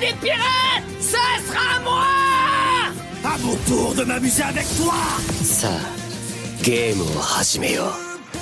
des 0.00 0.14
pirates 0.14 0.84
Ça 1.00 1.18
sera 1.46 1.80
moi 1.80 2.06
À 3.24 3.38
mon 3.38 3.54
tour 3.66 3.94
de 3.94 4.04
m'amuser 4.04 4.42
avec 4.42 4.66
toi 4.76 4.94
Ça, 5.42 5.72
game 6.62 7.02
Hajimeo. 7.38 7.84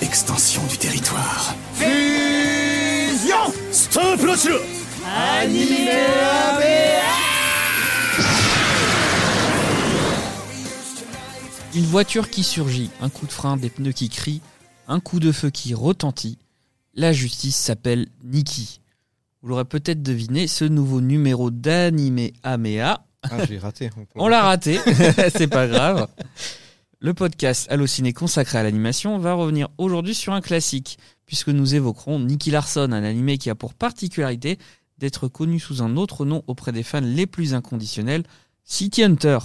Extension 0.00 0.62
du 0.66 0.78
territoire. 0.78 1.54
Fusion 1.74 3.52
Stop 3.72 4.22
Lochiro 4.22 4.58
Animé 5.04 5.90
Une 11.74 11.84
voiture 11.84 12.30
qui 12.30 12.44
surgit, 12.44 12.90
un 13.00 13.08
coup 13.08 13.26
de 13.26 13.32
frein, 13.32 13.56
des 13.56 13.70
pneus 13.70 13.92
qui 13.92 14.08
crient, 14.08 14.40
un 14.88 15.00
coup 15.00 15.20
de 15.20 15.32
feu 15.32 15.50
qui 15.50 15.74
retentit. 15.74 16.38
La 16.94 17.12
justice 17.12 17.56
s'appelle 17.56 18.08
Nikki. 18.24 18.80
Vous 19.42 19.48
l'aurez 19.50 19.64
peut-être 19.64 20.02
deviné, 20.02 20.46
ce 20.48 20.64
nouveau 20.64 21.00
numéro 21.00 21.50
d'Anime 21.50 22.30
Amea, 22.42 23.04
Ah, 23.22 23.44
j'ai 23.46 23.58
raté. 23.58 23.90
on 24.16 24.28
l'a 24.28 24.42
raté, 24.42 24.78
c'est 25.36 25.46
pas 25.48 25.68
grave. 25.68 26.08
Le 27.00 27.14
podcast 27.14 27.66
Allociné 27.70 28.12
consacré 28.12 28.58
à 28.58 28.64
l'animation 28.64 29.18
va 29.18 29.34
revenir 29.34 29.68
aujourd'hui 29.78 30.14
sur 30.14 30.32
un 30.32 30.40
classique, 30.40 30.98
puisque 31.26 31.48
nous 31.48 31.76
évoquerons 31.76 32.18
Nicky 32.18 32.50
Larson, 32.50 32.90
un 32.90 33.04
animé 33.04 33.38
qui 33.38 33.50
a 33.50 33.54
pour 33.54 33.74
particularité 33.74 34.58
d'être 34.98 35.28
connu 35.28 35.60
sous 35.60 35.82
un 35.82 35.96
autre 35.96 36.24
nom 36.24 36.42
auprès 36.48 36.72
des 36.72 36.82
fans 36.82 37.00
les 37.00 37.26
plus 37.26 37.54
inconditionnels, 37.54 38.24
City 38.64 39.04
Hunter. 39.04 39.38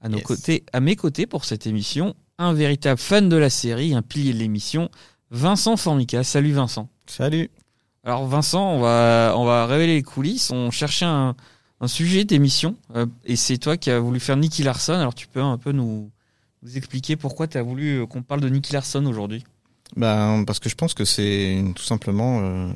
À, 0.00 0.08
nos 0.08 0.16
Yes. 0.18 0.26
côtés, 0.26 0.64
à 0.72 0.80
mes 0.80 0.96
côtés 0.96 1.26
pour 1.26 1.44
cette 1.44 1.66
émission, 1.66 2.14
un 2.38 2.52
véritable 2.54 2.98
fan 3.00 3.28
de 3.28 3.36
la 3.36 3.50
série, 3.50 3.94
un 3.94 4.02
pilier 4.02 4.32
de 4.32 4.38
l'émission, 4.38 4.90
Vincent 5.30 5.76
Formica. 5.76 6.24
Salut 6.24 6.52
Vincent. 6.52 6.88
Salut. 7.06 7.50
Alors 8.04 8.26
Vincent, 8.26 8.70
on 8.70 8.80
va, 8.80 9.34
on 9.36 9.44
va 9.44 9.66
révéler 9.66 9.94
les 9.94 10.02
coulisses. 10.02 10.50
On 10.50 10.70
cherchait 10.70 11.06
un, 11.06 11.34
un 11.80 11.88
sujet 11.88 12.24
d'émission 12.24 12.76
euh, 12.96 13.06
et 13.24 13.36
c'est 13.36 13.58
toi 13.58 13.76
qui 13.76 13.90
as 13.90 14.00
voulu 14.00 14.20
faire 14.20 14.36
Nicky 14.36 14.62
Larson. 14.62 14.94
Alors 14.94 15.14
tu 15.14 15.26
peux 15.26 15.40
un 15.40 15.58
peu 15.58 15.72
nous, 15.72 16.10
expliquer 16.74 17.16
pourquoi 17.16 17.46
tu 17.46 17.58
as 17.58 17.62
voulu 17.62 18.00
euh, 18.00 18.06
qu'on 18.06 18.22
parle 18.22 18.40
de 18.40 18.48
Nicky 18.48 18.72
Larson 18.72 19.04
aujourd'hui? 19.06 19.44
Ben, 19.96 20.44
parce 20.46 20.58
que 20.58 20.68
je 20.68 20.74
pense 20.74 20.94
que 20.94 21.04
c'est 21.04 21.62
tout 21.76 21.82
simplement 21.82 22.40
euh, 22.42 22.72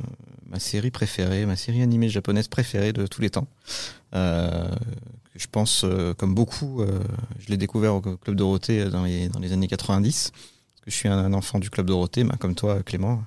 ma 0.46 0.60
série 0.60 0.90
préférée, 0.90 1.46
ma 1.46 1.56
série 1.56 1.82
animée 1.82 2.08
japonaise 2.08 2.48
préférée 2.48 2.92
de 2.92 3.06
tous 3.06 3.20
les 3.20 3.30
temps. 3.30 3.46
Je 4.12 5.46
pense, 5.52 5.84
comme 6.16 6.34
beaucoup, 6.34 6.82
je 7.38 7.48
l'ai 7.48 7.56
découvert 7.56 7.94
au 7.94 8.00
Club 8.00 8.34
Dorothée 8.34 8.86
dans 8.86 9.04
les, 9.04 9.28
dans 9.28 9.38
les 9.38 9.52
années 9.52 9.68
90. 9.68 10.32
Parce 10.32 10.84
que 10.84 10.90
je 10.90 10.96
suis 10.96 11.08
un, 11.08 11.16
un 11.16 11.32
enfant 11.32 11.60
du 11.60 11.70
Club 11.70 11.86
Dorothée, 11.86 12.24
ben, 12.24 12.36
comme 12.40 12.56
toi, 12.56 12.82
Clément. 12.82 13.22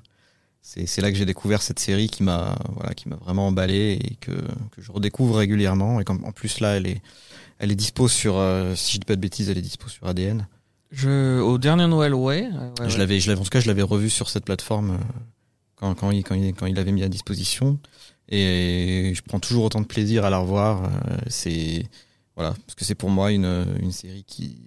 C'est 0.64 1.02
là 1.02 1.12
que 1.12 1.17
j'ai 1.17 1.26
découvert 1.26 1.62
cette 1.62 1.80
série 1.80 2.08
qui 2.08 2.23
m'a 2.23 2.56
voilà, 2.76 2.94
qui 2.94 3.09
m'a 3.09 3.16
vraiment 3.17 3.48
emballé 3.48 4.00
et 4.02 4.16
que, 4.16 4.31
que 4.31 4.80
je 4.81 4.92
redécouvre 4.92 5.36
régulièrement. 5.38 6.00
Et 6.00 6.04
comme, 6.04 6.23
en 6.23 6.31
plus, 6.31 6.59
là, 6.59 6.78
elle 6.78 6.88
est, 6.88 7.02
elle 7.59 7.72
est 7.72 7.76
dispo 7.76 8.08
sur, 8.08 8.38
euh, 8.38 8.76
si 8.76 8.94
je 8.94 9.00
dis 9.00 9.06
pas 9.06 9.16
de 9.16 9.22
bêtises, 9.22 9.50
elle 9.50 9.58
est 9.58 9.62
dispo 9.64 9.89
sur 9.89 10.08
ADN. 10.08 10.48
Je, 10.92 11.39
Au 11.42 11.58
dernier 11.58 11.88
Noël, 11.88 12.14
ouais. 12.14 12.44
ouais, 12.44 12.50
Je 12.80 12.84
ouais. 12.94 12.98
l'avais, 12.98 13.20
je 13.20 13.28
l'avais, 13.30 13.42
en 13.42 13.44
tout 13.44 13.50
cas, 13.50 13.59
je 13.59 13.67
l'avais 13.67 13.82
revu 13.82 14.09
sur 14.09 14.30
cette 14.30 14.45
plateforme 14.45 14.92
euh, 14.92 14.98
quand, 15.76 15.95
quand, 15.95 16.12
il, 16.12 16.23
quand, 16.23 16.36
il, 16.36 16.54
quand 16.54 16.67
il 16.67 16.76
l'avait 16.76 16.92
mis 16.92 17.04
à 17.04 17.09
disposition. 17.09 17.80
Et 18.30 19.12
je 19.16 19.22
prends 19.23 19.39
toujours 19.39 19.66
autant 19.66 19.82
de 19.82 19.88
plaisir 19.88 20.26
à 20.26 20.30
la 20.30 20.38
revoir. 20.38 20.84
euh, 20.86 21.17
C'est 21.28 21.86
voilà, 22.36 22.52
parce 22.66 22.76
que 22.76 22.86
c'est 22.86 22.95
pour 22.95 23.09
moi 23.09 23.32
une, 23.32 23.66
une 23.82 23.92
série 23.92 24.23
qui, 24.26 24.58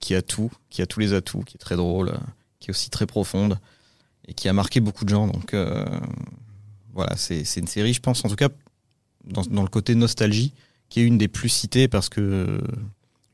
qui 0.00 0.14
a 0.16 0.22
tout, 0.22 0.50
qui 0.70 0.82
a 0.82 0.86
tous 0.86 1.00
les 1.00 1.12
atouts, 1.12 1.42
qui 1.44 1.56
est 1.56 1.58
très 1.58 1.76
drôle, 1.76 2.12
qui 2.58 2.70
est 2.70 2.72
aussi 2.72 2.90
très 2.90 3.06
profonde 3.06 3.58
et 4.26 4.34
qui 4.34 4.48
a 4.48 4.52
marqué 4.52 4.80
beaucoup 4.80 5.04
de 5.04 5.10
gens. 5.10 5.26
Donc 5.26 5.54
euh, 5.54 5.84
voilà, 6.92 7.16
c'est, 7.16 7.44
c'est 7.44 7.60
une 7.60 7.66
série, 7.68 7.92
je 7.94 8.00
pense, 8.00 8.24
en 8.24 8.28
tout 8.28 8.36
cas, 8.36 8.48
dans, 9.24 9.42
dans 9.42 9.62
le 9.62 9.68
côté 9.68 9.94
nostalgie, 9.94 10.52
qui 10.88 11.00
est 11.00 11.04
une 11.04 11.18
des 11.18 11.28
plus 11.28 11.48
citées 11.48 11.88
parce 11.88 12.08
que 12.08 12.60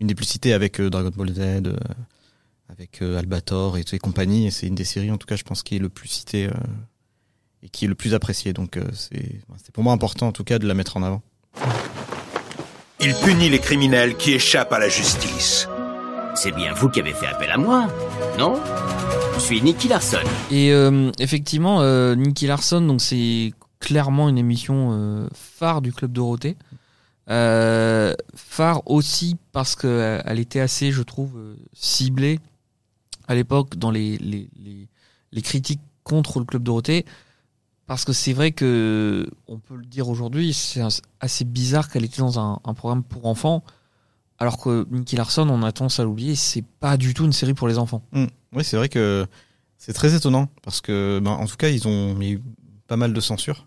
une 0.00 0.06
des 0.06 0.14
plus 0.14 0.27
citées 0.27 0.52
avec 0.52 0.80
euh, 0.80 0.91
Dragon 0.91 1.12
Ball 1.14 1.34
Z. 1.34 1.38
euh, 1.41 1.77
avec 2.70 3.03
euh, 3.03 3.19
Albator 3.19 3.76
et, 3.78 3.84
et 3.92 3.98
compagnie. 3.98 4.47
Et 4.47 4.50
c'est 4.50 4.69
une 4.69 4.76
des 4.76 4.84
séries, 4.84 5.10
en 5.10 5.19
tout 5.19 5.26
cas, 5.26 5.37
je 5.37 5.42
pense, 5.42 5.62
qui 5.62 5.76
est 5.76 5.81
le 5.81 5.88
plus 5.88 6.09
citée 6.09 6.47
euh, 6.47 6.53
et 7.64 7.69
qui 7.69 7.84
est 7.84 7.88
le 7.88 7.97
plus 7.97 8.14
appréciée. 8.14 8.53
Donc, 8.53 8.76
euh, 8.76 8.84
c'est 8.94 9.41
c'est 9.56 9.72
pour 9.72 9.82
moi 9.82 9.93
important, 9.93 10.28
en 10.28 10.32
tout 10.32 10.44
cas, 10.44 10.59
de 10.59 10.66
la 10.66 10.75
mettre 10.75 10.97
en 10.97 11.03
avant. 11.03 11.20
Il 13.00 13.14
punit 13.25 13.48
les 13.48 13.59
criminels 13.59 14.16
qui 14.16 14.32
échappent 14.32 14.72
à 14.72 14.78
la 14.78 14.88
justice. 14.88 15.66
C'est 16.37 16.53
bien 16.53 16.72
vous 16.75 16.88
qui 16.88 17.00
avez 17.00 17.12
fait 17.12 17.26
appel 17.26 17.50
à 17.50 17.56
moi, 17.56 17.88
non? 18.38 18.60
Je 19.40 19.46
suis 19.46 19.62
Nicky 19.62 19.88
Larson. 19.88 20.18
Et 20.50 20.70
euh, 20.70 21.10
effectivement, 21.18 21.80
euh, 21.80 22.14
Nicky 22.14 22.46
Larson, 22.46 22.82
donc 22.82 23.00
c'est 23.00 23.54
clairement 23.78 24.28
une 24.28 24.36
émission 24.36 24.90
euh, 24.92 25.28
phare 25.32 25.80
du 25.80 25.94
Club 25.94 26.12
Dorothée. 26.12 26.58
Euh, 27.30 28.12
phare 28.34 28.82
aussi 28.84 29.38
parce 29.52 29.76
qu'elle 29.76 30.38
était 30.38 30.60
assez, 30.60 30.92
je 30.92 31.00
trouve, 31.02 31.40
ciblée 31.72 32.38
à 33.28 33.34
l'époque 33.34 33.76
dans 33.76 33.90
les, 33.90 34.18
les, 34.18 34.50
les, 35.32 35.42
critiques 35.42 35.80
contre 36.04 36.38
le 36.38 36.44
Club 36.44 36.62
Dorothée. 36.62 37.06
Parce 37.86 38.04
que 38.04 38.12
c'est 38.12 38.34
vrai 38.34 38.52
que, 38.52 39.26
on 39.48 39.58
peut 39.58 39.76
le 39.76 39.86
dire 39.86 40.10
aujourd'hui, 40.10 40.52
c'est 40.52 40.82
assez 41.18 41.46
bizarre 41.46 41.88
qu'elle 41.88 42.04
était 42.04 42.20
dans 42.20 42.38
un 42.38 42.74
programme 42.74 43.02
pour 43.02 43.24
enfants. 43.24 43.64
Alors 44.40 44.58
que 44.58 44.86
Nicky 44.90 45.16
Larson, 45.16 45.48
on 45.50 45.62
a 45.62 45.70
tendance 45.70 46.00
à 46.00 46.04
l'oublier, 46.04 46.34
c'est 46.34 46.64
pas 46.80 46.96
du 46.96 47.12
tout 47.12 47.26
une 47.26 47.32
série 47.32 47.52
pour 47.52 47.68
les 47.68 47.76
enfants. 47.78 48.02
Mm. 48.12 48.24
Oui, 48.54 48.64
c'est 48.64 48.78
vrai 48.78 48.88
que 48.88 49.26
c'est 49.76 49.92
très 49.92 50.14
étonnant 50.14 50.48
parce 50.62 50.80
que, 50.80 51.20
ben, 51.22 51.32
en 51.32 51.46
tout 51.46 51.56
cas, 51.56 51.68
ils 51.68 51.86
ont 51.86 52.14
mis 52.14 52.38
pas 52.86 52.96
mal 52.96 53.12
de 53.12 53.20
censure. 53.20 53.66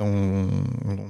On, 0.00 0.48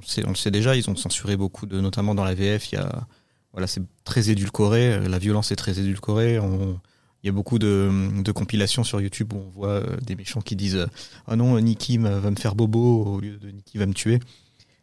sait, 0.04 0.22
le 0.22 0.34
sait 0.34 0.50
déjà, 0.50 0.76
ils 0.76 0.88
ont 0.88 0.96
censuré 0.96 1.36
beaucoup 1.36 1.66
de, 1.66 1.80
notamment 1.80 2.14
dans 2.14 2.24
la 2.24 2.34
VF. 2.34 2.70
Il 2.70 2.76
y 2.76 2.78
a, 2.78 3.06
voilà, 3.52 3.66
c'est 3.66 3.82
très 4.04 4.30
édulcoré. 4.30 5.08
La 5.08 5.18
violence 5.18 5.50
est 5.50 5.56
très 5.56 5.78
édulcorée. 5.78 6.38
On- 6.38 6.78
il 7.22 7.28
y 7.28 7.30
a 7.30 7.32
beaucoup 7.32 7.58
de, 7.58 8.22
compilations 8.32 8.84
sur 8.84 9.00
YouTube 9.00 9.32
où 9.32 9.38
on 9.38 9.48
voit 9.48 9.68
euh, 9.68 9.96
des 10.02 10.14
méchants 10.14 10.42
qui 10.42 10.56
disent 10.56 10.86
ah 11.26 11.36
non 11.36 11.58
Nikki 11.58 11.96
va 11.96 12.30
me 12.30 12.36
faire 12.36 12.54
bobo 12.54 13.02
au 13.02 13.18
lieu 13.18 13.38
de 13.38 13.50
Nikki 13.50 13.78
va 13.78 13.86
me 13.86 13.94
tuer. 13.94 14.20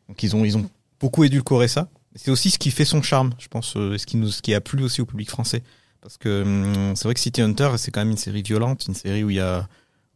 Donc 0.08 0.24
ils 0.24 0.36
ont 0.36 0.44
ils 0.44 0.58
ont 0.58 0.68
beaucoup 1.00 1.24
édulcoré 1.24 1.68
ça. 1.68 1.88
C'est 2.16 2.32
aussi 2.32 2.50
ce 2.52 2.60
qui 2.60 2.72
fait 2.72 2.86
son 2.86 3.02
charme, 3.02 3.32
je 3.40 3.48
pense, 3.48 3.76
euh, 3.78 3.98
ce 3.98 4.06
qui 4.06 4.18
nous 4.18 4.30
ce 4.30 4.42
qui 4.42 4.54
a 4.54 4.62
plu 4.62 4.84
aussi 4.84 5.02
au 5.02 5.06
public 5.06 5.30
français. 5.30 5.64
Parce 6.02 6.18
que 6.18 6.44
hum, 6.44 6.96
c'est 6.96 7.06
vrai 7.06 7.14
que 7.14 7.20
City 7.20 7.42
Hunter, 7.42 7.72
c'est 7.78 7.92
quand 7.92 8.02
même 8.02 8.12
une 8.12 8.18
série 8.18 8.42
violente, 8.42 8.86
une 8.88 8.96
série 8.96 9.24
où 9.24 9.30
il 9.30 9.38
y 9.38 9.40
a, 9.40 9.68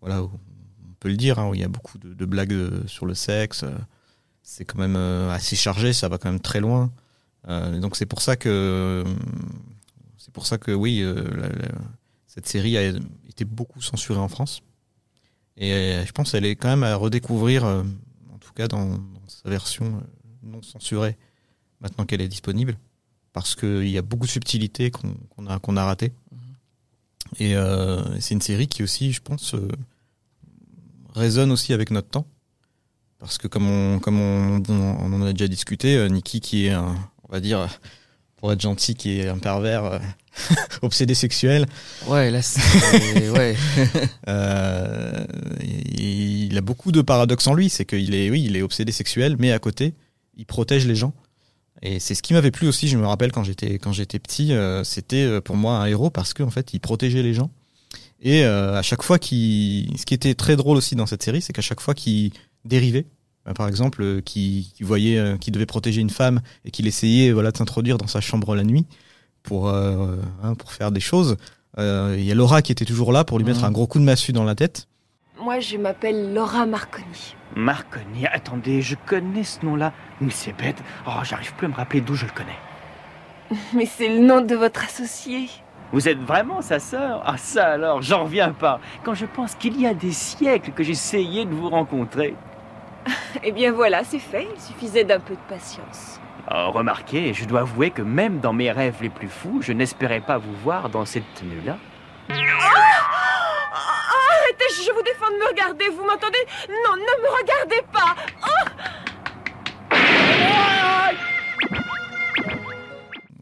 voilà, 0.02 0.24
on 0.24 0.30
peut 1.00 1.10
le 1.10 1.18
dire, 1.18 1.40
hein, 1.40 1.50
où 1.50 1.56
il 1.56 1.62
y 1.62 1.64
a 1.64 1.68
beaucoup 1.68 1.98
de, 1.98 2.26
blagues 2.26 2.54
euh, 2.54 2.86
sur 2.88 3.06
le 3.06 3.14
sexe. 3.14 3.64
euh, 3.64 3.72
C'est 4.44 4.66
quand 4.66 4.80
même 4.80 4.96
assez 5.32 5.56
chargé, 5.56 5.94
ça 5.94 6.10
va 6.10 6.18
quand 6.18 6.32
même 6.32 6.42
très 6.42 6.60
loin. 6.60 6.92
Donc 7.48 7.96
c'est 7.96 8.08
pour 8.08 8.22
ça 8.22 8.36
que, 8.36 9.04
hum, 9.06 9.18
c'est 10.18 10.34
pour 10.34 10.46
ça 10.48 10.58
que 10.58 10.72
oui, 10.72 11.04
cette 12.28 12.48
série 12.48 12.78
a 12.78 12.88
été 13.30 13.46
beaucoup 13.46 13.82
censurée 13.82 14.20
en 14.20 14.28
France. 14.28 14.62
Et 15.58 16.04
je 16.06 16.12
pense 16.12 16.32
qu'elle 16.32 16.46
est 16.46 16.56
quand 16.56 16.68
même 16.68 16.84
à 16.84 16.96
redécouvrir, 16.96 17.64
en 17.64 18.38
tout 18.40 18.52
cas 18.54 18.68
dans, 18.68 19.00
sa 19.28 19.50
version 19.50 20.02
non 20.44 20.62
censurée, 20.62 21.18
maintenant 21.86 22.06
qu'elle 22.06 22.22
est 22.22 22.28
disponible 22.28 22.78
parce 23.32 23.54
qu'il 23.56 23.88
y 23.90 23.98
a 23.98 24.02
beaucoup 24.02 24.26
de 24.26 24.32
subtilités 24.32 24.90
qu'on 24.90 25.46
a, 25.48 25.60
qu'on 25.60 25.78
a 25.78 25.86
ratées. 25.86 26.14
Et 27.40 27.56
euh, 27.56 28.02
c'est 28.20 28.34
une 28.34 28.42
série 28.42 28.68
qui 28.68 28.82
aussi, 28.82 29.12
je 29.12 29.22
pense, 29.22 29.54
euh, 29.54 29.68
résonne 31.14 31.52
aussi 31.52 31.74
avec 31.74 31.92
notre 31.92 32.10
temps. 32.10 32.26
Parce 33.20 33.38
que 33.38 33.48
comme 33.48 33.68
on, 33.70 34.00
comme 34.00 34.20
on, 34.20 34.64
on 34.68 35.14
en 35.14 35.22
a 35.22 35.32
déjà 35.34 35.48
discuté, 35.48 35.96
euh, 35.96 36.08
Nikki 36.08 36.42
qui 36.42 36.66
est 36.66 36.72
un, 36.72 36.96
on 37.28 37.32
va 37.32 37.40
dire, 37.40 37.68
pour 38.38 38.52
être 38.52 38.62
gentil, 38.62 38.96
qui 38.96 39.20
est 39.20 39.28
un 39.28 39.38
pervers 39.38 39.84
euh, 39.86 40.00
obsédé 40.82 41.14
sexuel, 41.14 41.68
Ouais, 42.08 42.32
là, 42.32 42.42
c'est. 42.42 43.30
ouais. 43.30 43.56
il 45.62 46.46
il 46.52 46.58
a 46.58 46.62
beaucoup 46.62 46.92
de 46.92 47.02
paradoxes 47.02 47.48
en 47.48 47.54
lui. 47.54 47.70
C'est 47.70 47.86
qu'il 47.86 48.16
est, 48.16 48.30
oui, 48.32 48.44
il 48.44 48.56
est 48.56 48.62
obsédé 48.62 48.92
sexuel, 48.92 49.36
mais 49.40 49.52
à 49.52 49.60
côté, 49.60 49.94
il 50.38 50.46
protège 50.46 50.88
les 50.88 50.96
gens. 50.96 51.14
Et 51.82 52.00
c'est 52.00 52.16
ce 52.16 52.22
qui 52.24 52.34
m'avait 52.34 52.52
plu 52.52 52.68
aussi. 52.68 52.88
Je 52.88 52.98
me 52.98 53.06
rappelle 53.06 53.32
quand 53.32 53.44
j'étais 53.44 53.78
quand 53.80 53.92
j'étais 53.92 54.20
petit, 54.20 54.54
euh, 54.54 54.84
c'était 54.84 55.24
euh, 55.24 55.42
pour 55.42 55.56
moi 55.58 55.78
un 55.78 55.86
héros 55.86 56.10
parce 56.10 56.34
qu'en 56.34 56.50
fait, 56.50 56.74
il 56.74 56.80
protégeait 56.80 57.24
les 57.24 57.34
gens. 57.34 57.52
Et 58.22 58.44
euh, 58.46 58.76
à 58.78 58.82
chaque 58.82 59.04
fois 59.04 59.20
qu'il, 59.20 59.96
ce 60.00 60.06
qui 60.06 60.14
était 60.14 60.34
très 60.36 60.56
drôle 60.56 60.78
aussi 60.78 60.96
dans 60.96 61.06
cette 61.06 61.22
série, 61.22 61.42
c'est 61.42 61.54
qu'à 61.54 61.62
chaque 61.62 61.82
fois 61.82 61.94
qu'il 61.94 62.32
dérivait, 62.64 63.06
bah, 63.46 63.54
par 63.54 63.68
exemple, 63.68 64.02
euh, 64.02 64.22
qui 64.22 64.74
voyait 64.80 65.18
euh, 65.20 65.38
qu'il 65.38 65.54
devait 65.54 65.66
protéger 65.66 66.02
une 66.02 66.10
femme 66.10 66.42
et 66.64 66.72
qu'il 66.72 66.88
essayait 66.88 67.32
voilà 67.32 67.52
de 67.52 67.58
s'introduire 67.58 67.98
dans 67.98 68.08
sa 68.08 68.22
chambre 68.22 68.56
la 68.56 68.64
nuit 68.64 68.86
pour 69.44 69.68
euh, 69.70 70.16
hein, 70.44 70.56
pour 70.56 70.72
faire 70.72 70.92
des 70.92 71.02
choses. 71.02 71.36
euh, 71.78 72.16
Il 72.18 72.24
y 72.26 72.32
a 72.32 72.36
Laura 72.36 72.62
qui 72.62 72.72
était 72.72 72.86
toujours 72.86 73.12
là 73.12 73.26
pour 73.26 73.38
lui 73.38 73.46
mettre 73.46 73.60
Mhm. 73.60 73.66
un 73.66 73.72
gros 73.72 73.86
coup 73.86 74.00
de 74.00 74.06
massue 74.06 74.32
dans 74.32 74.46
la 74.46 74.56
tête. 74.56 74.88
Moi, 75.38 75.60
je 75.60 75.78
m'appelle 75.78 76.34
Laura 76.34 76.66
Marconi. 76.66 77.36
Marconi, 77.56 78.26
attendez, 78.26 78.82
je 78.82 78.96
connais 79.06 79.44
ce 79.44 79.66
nom-là. 79.66 79.92
Mais 80.22 80.32
c'est 80.32 80.54
bête. 80.54 80.82
Oh, 81.06 81.12
j'arrive 81.24 81.54
plus 81.56 81.66
à 81.66 81.70
me 81.70 81.76
rappeler 81.76 82.00
d'où 82.00 82.16
je 82.16 82.26
le 82.26 82.32
connais. 82.32 82.58
Mais 83.74 83.86
c'est 83.86 84.08
le 84.08 84.20
nom 84.20 84.40
de 84.40 84.56
votre 84.56 84.84
associé. 84.84 85.50
Vous 85.92 86.08
êtes 86.08 86.20
vraiment 86.20 86.62
sa 86.62 86.80
sœur? 86.80 87.22
Ah 87.26 87.38
ça 87.38 87.74
alors, 87.74 88.02
j'en 88.02 88.24
reviens 88.24 88.52
pas. 88.52 88.80
Quand 89.04 89.14
je 89.14 89.26
pense 89.26 89.56
qu'il 89.56 89.80
y 89.80 89.86
a 89.86 89.94
des 89.94 90.14
siècles 90.14 90.72
que 90.72 90.84
essayé 90.84 91.46
de 91.46 91.54
vous 91.54 91.70
rencontrer. 91.70 92.36
Eh 93.44 93.52
bien 93.52 93.72
voilà, 93.72 94.04
c'est 94.04 94.20
fait. 94.20 94.48
Il 94.56 94.62
suffisait 94.62 95.04
d'un 95.04 95.20
peu 95.20 95.36
de 95.36 95.40
patience. 95.50 96.20
Oh, 96.50 96.72
remarquez, 96.72 97.34
je 97.34 97.46
dois 97.46 97.60
avouer 97.62 97.92
que 97.92 98.02
même 98.02 98.40
dans 98.40 98.54
mes 98.54 98.72
rêves 98.72 98.98
les 99.02 99.10
plus 99.10 99.28
fous, 99.28 99.60
je 99.62 99.74
n'espérais 99.74 100.22
pas 100.22 100.38
vous 100.38 100.56
voir 100.64 100.90
dans 100.90 101.06
cette 101.06 101.32
tenue-là. 101.36 101.78
Je 104.48 104.92
vous 104.92 105.02
défends 105.04 105.32
de 105.32 105.38
me 105.38 105.48
regarder, 105.48 105.86
vous 105.90 106.06
m'entendez? 106.06 106.38
Non, 106.70 106.96
ne 106.96 107.16
me 107.24 107.30
regardez 107.42 107.82
pas. 107.92 108.16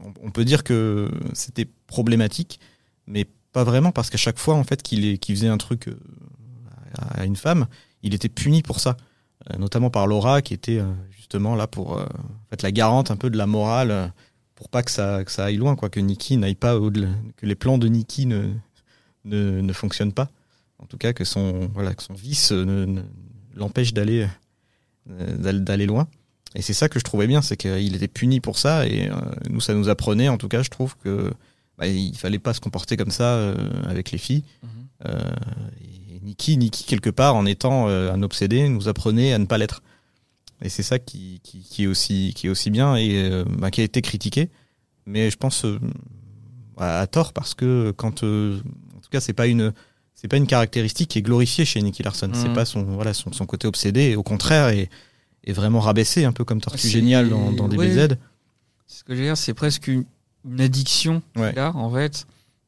On, 0.02 0.14
on 0.22 0.32
peut 0.32 0.46
dire 0.46 0.64
que 0.64 1.12
c'était 1.34 1.68
problématique, 1.88 2.60
mais 3.08 3.26
pas 3.52 3.64
vraiment 3.64 3.92
parce 3.92 4.10
qu'à 4.10 4.18
chaque 4.18 4.40
fois 4.40 4.56
en 4.56 4.64
fait 4.64 4.82
qu'il 4.82 5.20
faisait 5.26 5.48
un 5.50 5.58
truc 5.58 5.88
euh, 5.90 6.00
à 7.16 7.26
une 7.26 7.36
femme, 7.36 7.68
il 8.02 8.14
était 8.14 8.30
puni 8.30 8.62
pour 8.62 8.80
ça, 8.80 8.96
Euh, 9.52 9.58
notamment 9.58 9.90
par 9.90 10.08
Laura 10.08 10.42
qui 10.42 10.54
était 10.54 10.80
euh, 10.80 10.94
justement 11.12 11.56
là 11.56 11.68
pour 11.68 12.00
en 12.50 12.64
la 12.64 12.72
garante 12.72 13.12
un 13.12 13.18
peu 13.18 13.30
de 13.30 13.38
la 13.38 13.46
morale 13.46 14.14
pour 14.56 14.70
pas 14.70 14.84
que 14.84 14.92
ça 14.92 15.26
aille 15.40 15.58
loin 15.58 15.76
quoi, 15.76 15.90
que 15.90 16.00
Nikki 16.00 16.38
n'aille 16.38 16.56
pas 16.56 16.78
que 17.36 17.46
les 17.46 17.56
plans 17.56 17.78
de 17.78 17.90
Nikki 17.90 18.26
ne 18.26 19.74
fonctionnent 19.74 20.14
pas. 20.14 20.30
En 20.84 20.86
tout 20.86 20.98
cas 20.98 21.14
que 21.14 21.24
son 21.24 21.70
voilà 21.74 21.94
que 21.96 22.04
son 22.04 22.14
vice 22.14 22.52
euh, 22.52 22.66
ne, 22.66 22.86
ne- 22.86 23.02
l'empêche 23.56 23.94
d'aller 23.94 24.28
euh, 25.10 25.38
d'aller 25.38 25.60
d'aller 25.62 25.86
loin. 25.86 26.08
Et 26.56 26.62
c'est 26.62 26.74
ça 26.74 26.88
que 26.90 27.00
je 27.00 27.04
trouvais 27.04 27.26
bien, 27.26 27.42
c'est 27.42 27.58
qu'il 27.58 27.96
était 27.96 28.08
puni 28.08 28.40
pour 28.40 28.60
ça 28.60 28.86
et 28.86 29.10
euh, 29.10 29.16
nous 29.50 29.62
ça 29.62 29.74
nous 29.74 29.90
apprenait 29.90 30.30
en 30.30 30.38
tout 30.38 30.48
cas 30.50 30.62
je 30.62 30.70
trouve 30.70 30.96
que 30.98 31.32
bah, 31.80 31.88
il 31.88 32.16
fallait 32.18 32.38
pas 32.40 32.54
se 32.54 32.60
comporter 32.60 32.98
comme 32.98 33.10
ça 33.12 33.36
euh, 33.36 33.56
avec 33.88 34.12
les 34.12 34.20
filles. 34.20 34.44
Mhm. 34.62 34.70
Euh, 35.06 35.32
et 36.14 36.20
Nikki, 36.22 36.58
Nikki 36.58 36.84
quelque 36.84 37.10
part 37.10 37.36
en 37.36 37.46
étant 37.48 37.88
euh, 37.90 38.12
un 38.14 38.22
obsédé 38.22 38.70
nous 38.70 38.88
apprenait 38.88 39.34
à 39.34 39.40
ne 39.40 39.46
pas 39.46 39.58
l'être. 39.58 39.82
Et 40.62 40.70
c'est 40.70 40.84
ça 40.84 41.00
qui, 41.00 41.40
qui, 41.44 41.60
qui 41.62 41.84
est 41.84 41.88
aussi 41.88 42.34
qui 42.36 42.48
est 42.48 42.50
aussi 42.50 42.70
bien 42.70 42.96
et 42.96 43.44
bah, 43.58 43.72
qui 43.72 43.82
a 43.82 43.84
été 43.84 44.02
critiqué, 44.02 44.50
mais 45.06 45.30
je 45.32 45.38
pense 45.38 45.66
à, 46.78 47.00
à 47.00 47.08
tort 47.08 47.34
parce 47.34 47.54
que 47.54 47.92
quand 47.98 48.24
en 48.24 49.00
tout 49.02 49.10
cas 49.12 49.20
c'est 49.20 49.34
pas 49.34 49.48
une 49.48 49.74
c'est 50.24 50.30
pas 50.30 50.38
une 50.38 50.48
caractéristique 50.48 51.10
qui 51.10 51.20
est 51.20 51.22
glorifiée 51.22 51.66
chez 51.66 51.82
Nicky 51.82 52.02
Larson. 52.02 52.32
C'est 52.34 52.48
Mhm. 52.48 52.54
pas 52.56 52.64
son 52.64 52.84
voilà 52.84 53.14
son, 53.14 53.34
son 53.34 53.46
côté 53.46 53.68
obsédé. 53.68 54.04
Et 54.12 54.16
au 54.16 54.24
contraire, 54.24 54.70
est, 54.70 54.90
est 55.44 55.52
vraiment 55.52 55.82
rabaissé 55.82 56.24
un 56.24 56.32
peu 56.32 56.46
comme 56.46 56.62
Tortue 56.62 56.80
C'est- 56.80 56.90
Géniale 56.90 57.30
dans, 57.30 57.52
dans 57.52 57.68
DBZ. 57.68 57.98
ouais. 57.98 58.08
Ce 58.88 59.04
que 59.04 59.12
veux 59.14 59.22
dire, 59.22 59.36
c'est 59.38 59.54
presque 59.54 59.88
une, 59.90 60.06
une 60.50 60.62
addiction 60.62 61.22
Ouais. 61.36 61.58
a, 61.60 61.76
en 61.76 61.92
fait, 61.92 62.26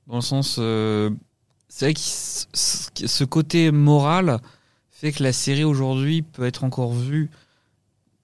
dans 0.07 0.15
le 0.15 0.21
sens. 0.21 0.57
euh, 0.59 1.09
c'est 1.69 1.85
vrai 1.85 1.93
que 1.93 1.99
ce- 2.01 3.23
côté 3.23 3.71
moral 3.71 4.39
fait 4.91 5.13
que 5.13 5.23
la 5.23 5.31
série 5.33 5.63
aujourd'hui 5.63 6.23
peut 6.23 6.45
être 6.45 6.65
encore 6.65 6.93
vue, 6.93 7.29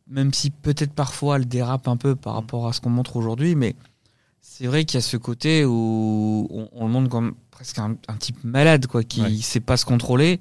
même 0.07 0.33
si 0.33 0.49
peut-être 0.49 0.91
parfois 0.93 1.37
elle 1.37 1.47
dérape 1.47 1.87
un 1.87 1.95
peu 1.97 2.15
par 2.17 2.33
rapport 2.33 2.67
à 2.67 2.73
ce 2.73 2.81
qu'on 2.81 2.89
montre 2.89 3.15
aujourd'hui, 3.15 3.55
mais 3.55 3.75
c'est 4.61 4.67
vrai 4.67 4.85
qu'il 4.85 4.97
y 4.97 4.99
a 4.99 5.01
ce 5.01 5.17
côté 5.17 5.65
où 5.65 6.47
on, 6.51 6.69
on 6.73 6.85
le 6.85 6.91
montre 6.91 7.09
comme 7.09 7.33
presque 7.49 7.79
un, 7.79 7.95
un 8.07 8.15
type 8.15 8.43
malade, 8.43 8.85
quoi, 8.85 9.03
qui 9.03 9.21
Ouais. 9.21 9.35
sait 9.37 9.59
pas 9.59 9.75
se 9.75 9.85
contrôler 9.85 10.39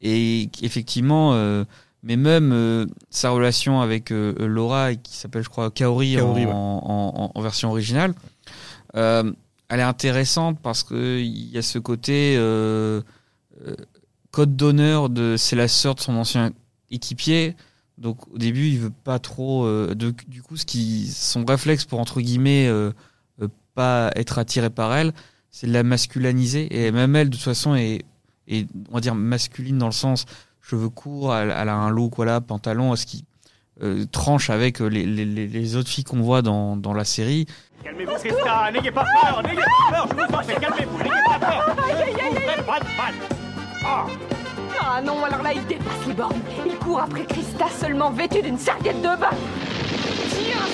et 0.00 0.50
effectivement. 0.62 1.34
euh, 1.34 1.64
mais 2.02 2.16
même 2.16 2.50
euh, 2.52 2.86
sa 3.10 3.30
relation 3.30 3.80
avec 3.80 4.10
euh, 4.10 4.34
Laura, 4.48 4.96
qui 4.96 5.16
s'appelle, 5.16 5.44
je 5.44 5.48
crois, 5.48 5.70
Kaori, 5.70 6.16
Kaori, 6.16 6.44
en, 6.46 6.48
ouais. 6.48 6.52
en- 6.52 7.12
en- 7.16 7.32
en 7.32 7.40
version 7.40 7.70
originale, 7.70 8.14
elle 8.94 9.34
est 9.70 9.80
intéressante 9.82 10.58
parce 10.60 10.82
qu'il 10.82 11.24
y 11.48 11.56
a 11.56 11.62
ce 11.62 11.78
côté 11.78 12.36
code 14.32 14.56
d'honneur 14.56 15.08
de 15.10 15.36
c'est 15.38 15.54
la 15.56 15.68
sœur 15.68 15.94
de 15.94 16.00
son 16.00 16.14
ancien 16.16 16.50
équipier. 16.90 17.54
Donc 17.98 18.26
au 18.34 18.38
début, 18.38 18.66
il 18.68 18.78
veut 18.80 18.90
pas 19.04 19.20
trop. 19.20 19.66
de- 19.68 20.14
du 20.26 20.42
coup, 20.42 20.56
ce 20.56 20.66
qui, 20.66 21.06
son 21.08 21.44
réflexe 21.44 21.84
pour 21.84 22.00
entre 22.00 22.20
guillemets 22.20 22.68
pas 23.74 24.10
être 24.16 24.38
attiré 24.38 24.70
par 24.70 24.94
elle, 24.94 25.12
c'est 25.50 25.66
de 25.66 25.72
la 25.72 25.82
masculiniser. 25.82 26.68
Et 26.86 26.90
même 26.92 27.14
elle, 27.16 27.30
de 27.30 27.36
toute 27.36 27.44
façon, 27.44 27.74
est, 27.74 28.02
est 28.48 28.66
on 28.90 28.94
va 28.94 29.00
dire 29.00 29.14
masculine 29.14 29.78
dans 29.78 29.86
le 29.86 29.92
sens 29.92 30.24
cheveux 30.60 30.88
courts, 30.88 31.34
elle, 31.36 31.54
elle 31.56 31.68
a 31.68 31.74
un 31.74 31.90
look, 31.90 32.14
voilà, 32.16 32.40
pantalon, 32.40 32.94
ce 32.96 33.04
qui 33.06 33.24
euh, 33.82 34.04
tranche 34.12 34.48
avec 34.50 34.80
euh, 34.80 34.86
les, 34.86 35.04
les- 35.06 35.24
les- 35.24 35.48
les 35.48 35.76
autres 35.76 35.88
filles 35.88 36.04
qu'on 36.04 36.20
voit 36.20 36.40
dans, 36.42 36.76
dans 36.76 36.92
la 36.94 37.04
série. 37.04 37.46
Calmez-vous, 37.82 38.12
Krista, 38.14 38.70
n'ayez 38.72 38.92
pas 38.92 39.04
peur, 39.20 39.42
n'ayez 39.42 39.56
pas 39.56 39.90
peur, 39.90 40.08
je 40.10 40.14
vous 40.14 40.22
en 40.22 40.42
prie, 40.42 40.54
calmez-vous, 40.60 40.98
n'ayez 40.98 41.10
pas 41.26 41.38
peur. 41.40 41.76
Je 41.76 42.28
vous 42.30 42.40
faites 42.40 42.64
pas 42.66 42.78
de. 42.78 42.86
Ah. 43.84 44.06
Ah 44.80 45.00
non, 45.02 45.24
alors 45.24 45.42
là, 45.42 45.52
il 45.52 45.64
dépasse 45.66 46.06
les 46.06 46.12
bornes. 46.14 46.40
Il 46.66 46.76
court 46.76 47.00
après 47.00 47.24
Christa 47.24 47.66
seulement 47.70 48.10
vêtue 48.10 48.42
d'une 48.42 48.58
serviette 48.58 48.98
de 49.00 49.16
bain. 49.18 49.30
Tiens, 50.30 50.68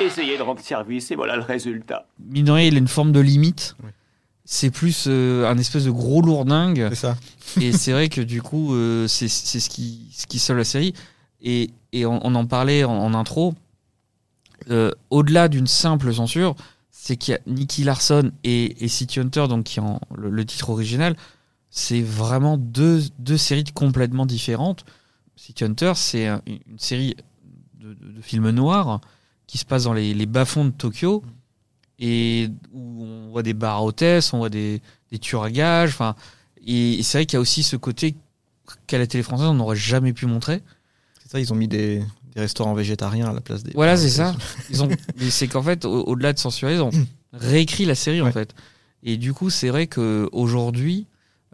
Essayez 0.00 0.38
de 0.38 0.42
rendre 0.42 0.60
service 0.60 1.10
et 1.10 1.14
voilà 1.16 1.36
le 1.36 1.42
résultat. 1.42 2.06
Mine 2.24 2.46
de 2.46 2.50
rien, 2.52 2.64
il 2.66 2.74
a 2.74 2.78
une 2.78 2.88
forme 2.88 3.12
de 3.12 3.20
limite. 3.20 3.76
C'est 4.44 4.70
plus 4.70 5.04
euh, 5.06 5.48
un 5.48 5.58
espèce 5.58 5.84
de 5.84 5.90
gros 5.90 6.22
lourdingue. 6.22 6.86
C'est 6.90 6.94
ça. 6.96 7.16
et 7.60 7.72
c'est 7.72 7.92
vrai 7.92 8.08
que 8.08 8.20
du 8.20 8.42
coup, 8.42 8.74
euh, 8.74 9.06
c'est 9.06 9.28
c'est 9.28 9.60
ce 9.60 9.68
qui, 9.70 10.08
ce 10.12 10.26
qui 10.26 10.38
sauve 10.38 10.56
la 10.56 10.64
série. 10.64 10.94
Et, 11.42 11.70
et 11.92 12.04
on, 12.06 12.24
on 12.26 12.34
en 12.34 12.46
parlait 12.46 12.82
en, 12.84 12.92
en 12.92 13.14
intro. 13.14 13.54
Euh, 14.70 14.90
Au-delà 15.10 15.48
d'une 15.48 15.66
simple 15.66 16.12
censure, 16.12 16.54
c'est 16.90 17.16
qu'il 17.16 17.32
y 17.32 17.36
a 17.36 17.40
Nicky 17.46 17.84
Larson 17.84 18.30
et, 18.44 18.84
et 18.84 18.88
City 18.88 19.20
Hunter, 19.20 19.46
donc 19.48 19.64
qui 19.64 19.80
en 19.80 20.00
le, 20.14 20.30
le 20.30 20.44
titre 20.44 20.70
original, 20.70 21.16
c'est 21.70 22.02
vraiment 22.02 22.56
deux, 22.58 23.02
deux 23.18 23.36
séries 23.38 23.64
complètement 23.64 24.26
différentes. 24.26 24.84
City 25.36 25.64
Hunter, 25.64 25.92
c'est 25.96 26.26
un- 26.26 26.42
une 26.46 26.78
série 26.78 27.16
de, 27.78 27.94
de- 27.94 28.12
de 28.12 28.20
films 28.20 28.50
noirs 28.50 29.00
qui 29.50 29.58
se 29.58 29.64
passe 29.64 29.84
dans 29.84 29.92
les, 29.92 30.14
les 30.14 30.26
bas-fonds 30.26 30.66
de 30.66 30.70
Tokyo 30.70 31.24
et 31.98 32.48
où 32.72 33.02
on 33.04 33.30
voit 33.30 33.42
des 33.42 33.52
bars 33.52 33.78
à 33.78 33.82
hôtesses, 33.82 34.32
on 34.32 34.38
voit 34.38 34.48
des, 34.48 34.80
des 35.10 35.18
tueurs 35.18 35.42
à 35.42 35.50
gages. 35.50 35.90
Enfin, 35.90 36.14
et, 36.64 37.00
et 37.00 37.02
c'est 37.02 37.18
vrai 37.18 37.26
qu'il 37.26 37.36
y 37.36 37.38
a 37.38 37.40
aussi 37.40 37.62
ce 37.64 37.74
côté 37.76 38.14
qu'à 38.86 38.98
la 38.98 39.06
télé 39.08 39.22
française 39.24 39.48
on 39.48 39.54
n'aurait 39.54 39.76
jamais 39.76 40.12
pu 40.12 40.26
montrer. 40.26 40.62
C'est 41.22 41.30
ça, 41.32 41.40
ils 41.40 41.52
ont 41.52 41.56
mis 41.56 41.66
des, 41.68 41.98
des 42.34 42.40
restaurants 42.40 42.74
végétariens 42.74 43.28
à 43.28 43.32
la 43.32 43.40
place 43.40 43.64
des. 43.64 43.72
Voilà, 43.74 43.96
c'est 43.96 44.08
ça. 44.08 44.36
Ils 44.70 44.82
ont, 44.84 44.88
c'est 45.30 45.48
qu'en 45.48 45.62
fait, 45.64 45.84
au- 45.84 46.04
au-delà 46.04 46.32
de 46.32 46.38
censurer, 46.38 46.74
ils 46.74 46.80
ont 46.82 46.90
réécrit 47.32 47.84
la 47.86 47.96
série 47.96 48.22
en 48.22 48.30
fait. 48.30 48.54
Et 49.02 49.16
du 49.16 49.32
coup, 49.32 49.50
c'est 49.50 49.68
vrai 49.68 49.86
que 49.88 50.28
aujourd'hui, 50.32 51.06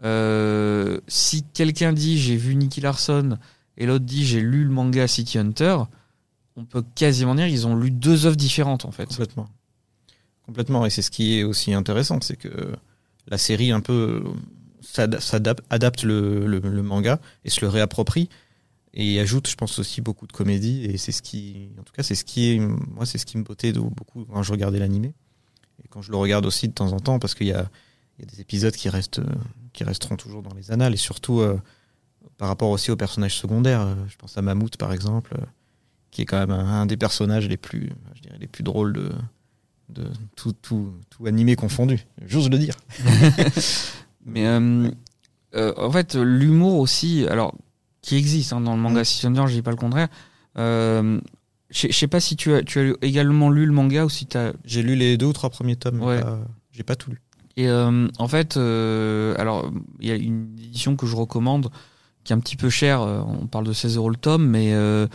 euh, 0.03 0.99
si 1.07 1.43
quelqu'un 1.53 1.93
dit 1.93 2.19
j'ai 2.19 2.35
vu 2.35 2.55
Nicky 2.55 2.81
Larson 2.81 3.37
et 3.77 3.85
l'autre 3.87 4.05
dit 4.05 4.25
j'ai 4.25 4.41
lu 4.41 4.63
le 4.63 4.69
manga 4.69 5.07
City 5.07 5.39
Hunter, 5.39 5.77
on 6.57 6.65
peut 6.65 6.83
quasiment 6.95 7.35
dire 7.35 7.47
qu'ils 7.47 7.67
ont 7.67 7.75
lu 7.75 7.91
deux 7.91 8.25
œuvres 8.25 8.35
différentes 8.35 8.85
en 8.85 8.91
fait. 8.91 9.05
Complètement. 9.07 9.47
Complètement. 10.45 10.85
Et 10.85 10.89
c'est 10.89 11.01
ce 11.01 11.11
qui 11.11 11.39
est 11.39 11.43
aussi 11.43 11.73
intéressant, 11.73 12.19
c'est 12.21 12.35
que 12.35 12.73
la 13.27 13.37
série 13.37 13.71
un 13.71 13.79
peu 13.79 14.23
s'ad- 14.81 15.19
s'adapte 15.19 15.63
adapte 15.69 16.03
le, 16.03 16.61
manga 16.81 17.19
et 17.45 17.49
se 17.49 17.61
le 17.61 17.69
réapproprie 17.69 18.29
et 18.93 19.19
ajoute, 19.19 19.47
je 19.47 19.55
pense 19.55 19.77
aussi 19.77 20.01
beaucoup 20.01 20.25
de 20.25 20.31
comédie. 20.31 20.85
Et 20.85 20.97
c'est 20.97 21.11
ce 21.11 21.21
qui, 21.21 21.69
en 21.79 21.83
tout 21.83 21.93
cas, 21.93 22.01
c'est 22.01 22.15
ce 22.15 22.25
qui 22.25 22.51
est, 22.51 22.59
moi, 22.59 23.05
c'est 23.05 23.17
ce 23.17 23.25
qui 23.25 23.37
me 23.37 23.43
bottait 23.43 23.73
beaucoup 23.73 24.25
quand 24.25 24.41
je 24.41 24.51
regardais 24.51 24.79
l'animé 24.79 25.13
et 25.83 25.87
quand 25.87 26.01
je 26.01 26.11
le 26.11 26.17
regarde 26.17 26.45
aussi 26.45 26.67
de 26.67 26.73
temps 26.73 26.91
en 26.93 26.99
temps 26.99 27.19
parce 27.19 27.35
qu'il 27.35 27.47
y 27.47 27.53
a, 27.53 27.69
des 28.19 28.41
épisodes 28.41 28.73
qui 28.73 28.89
restent, 28.89 29.21
qui 29.73 29.83
resteront 29.83 30.15
toujours 30.15 30.41
dans 30.41 30.55
les 30.55 30.71
annales 30.71 30.95
et 30.95 30.97
surtout 30.97 31.39
euh, 31.41 31.61
par 32.37 32.47
rapport 32.47 32.71
aussi 32.71 32.89
aux 32.89 32.95
personnages 32.95 33.35
secondaires. 33.37 33.81
Euh, 33.81 33.95
Je 34.07 34.15
pense 34.15 34.35
à 34.37 34.41
Mammouth 34.41 34.77
par 34.77 34.91
exemple, 34.91 35.37
qui 36.11 36.21
est 36.21 36.25
quand 36.25 36.39
même 36.39 36.51
un, 36.51 36.81
un 36.81 36.85
des 36.85 36.97
personnages 36.97 37.47
les 37.47 37.57
plus, 37.57 37.89
je 38.15 38.21
dirais, 38.21 38.37
les 38.39 38.47
plus 38.47 38.63
drôles 38.63 38.93
de, 38.93 39.11
de 39.89 40.03
tout, 40.35 40.53
tout, 40.53 40.93
tout 41.09 41.25
animé 41.27 41.55
confondu. 41.55 42.05
J'ose 42.25 42.49
le 42.49 42.57
dire. 42.57 42.75
Mais 44.25 44.45
euh, 44.47 44.89
euh, 45.55 45.73
en 45.77 45.91
fait, 45.91 46.15
l'humour 46.15 46.79
aussi, 46.79 47.25
alors 47.29 47.53
qui 48.01 48.15
existe 48.15 48.53
hein, 48.53 48.61
dans 48.61 48.75
le 48.75 48.81
manga 48.81 49.01
Hunter, 49.23 49.43
je 49.47 49.53
dis 49.53 49.61
pas 49.61 49.71
le 49.71 49.77
contraire. 49.77 50.07
Euh, 50.57 51.19
je 51.69 51.91
sais 51.91 52.07
pas 52.07 52.19
si 52.19 52.35
tu 52.35 52.53
as, 52.53 52.63
tu 52.63 52.79
as 52.79 52.93
également 53.01 53.49
lu 53.49 53.65
le 53.65 53.73
manga 53.73 54.05
ou 54.05 54.09
si 54.09 54.25
tu 54.25 54.37
as 54.37 54.53
J'ai 54.65 54.81
lu 54.83 54.95
les 54.95 55.17
deux 55.17 55.25
ou 55.27 55.33
trois 55.33 55.49
premiers 55.49 55.75
tomes, 55.75 56.01
Ouais. 56.01 56.21
pas- 56.21 56.39
j'ai 56.71 56.83
pas 56.83 56.95
tout 56.95 57.11
lu. 57.11 57.21
Et 57.57 57.67
euh, 57.67 58.07
en 58.19 58.27
fait, 58.27 58.55
euh, 58.55 59.33
alors 59.37 59.71
il 59.99 60.07
y 60.07 60.11
a 60.11 60.15
une 60.15 60.53
édition 60.59 60.95
que 60.95 61.05
je 61.07 61.15
recommande 61.15 61.69
qui 62.23 62.31
est 62.31 62.35
un 62.35 62.39
petit 62.39 62.55
peu 62.55 62.69
chère. 62.69 63.01
On 63.01 63.47
parle 63.47 63.65
de 63.65 63.73
16 63.73 63.97
euros 63.97 64.09
le 64.09 64.15
tome, 64.15 64.45
mais 64.47 64.73
euh, 64.73 65.07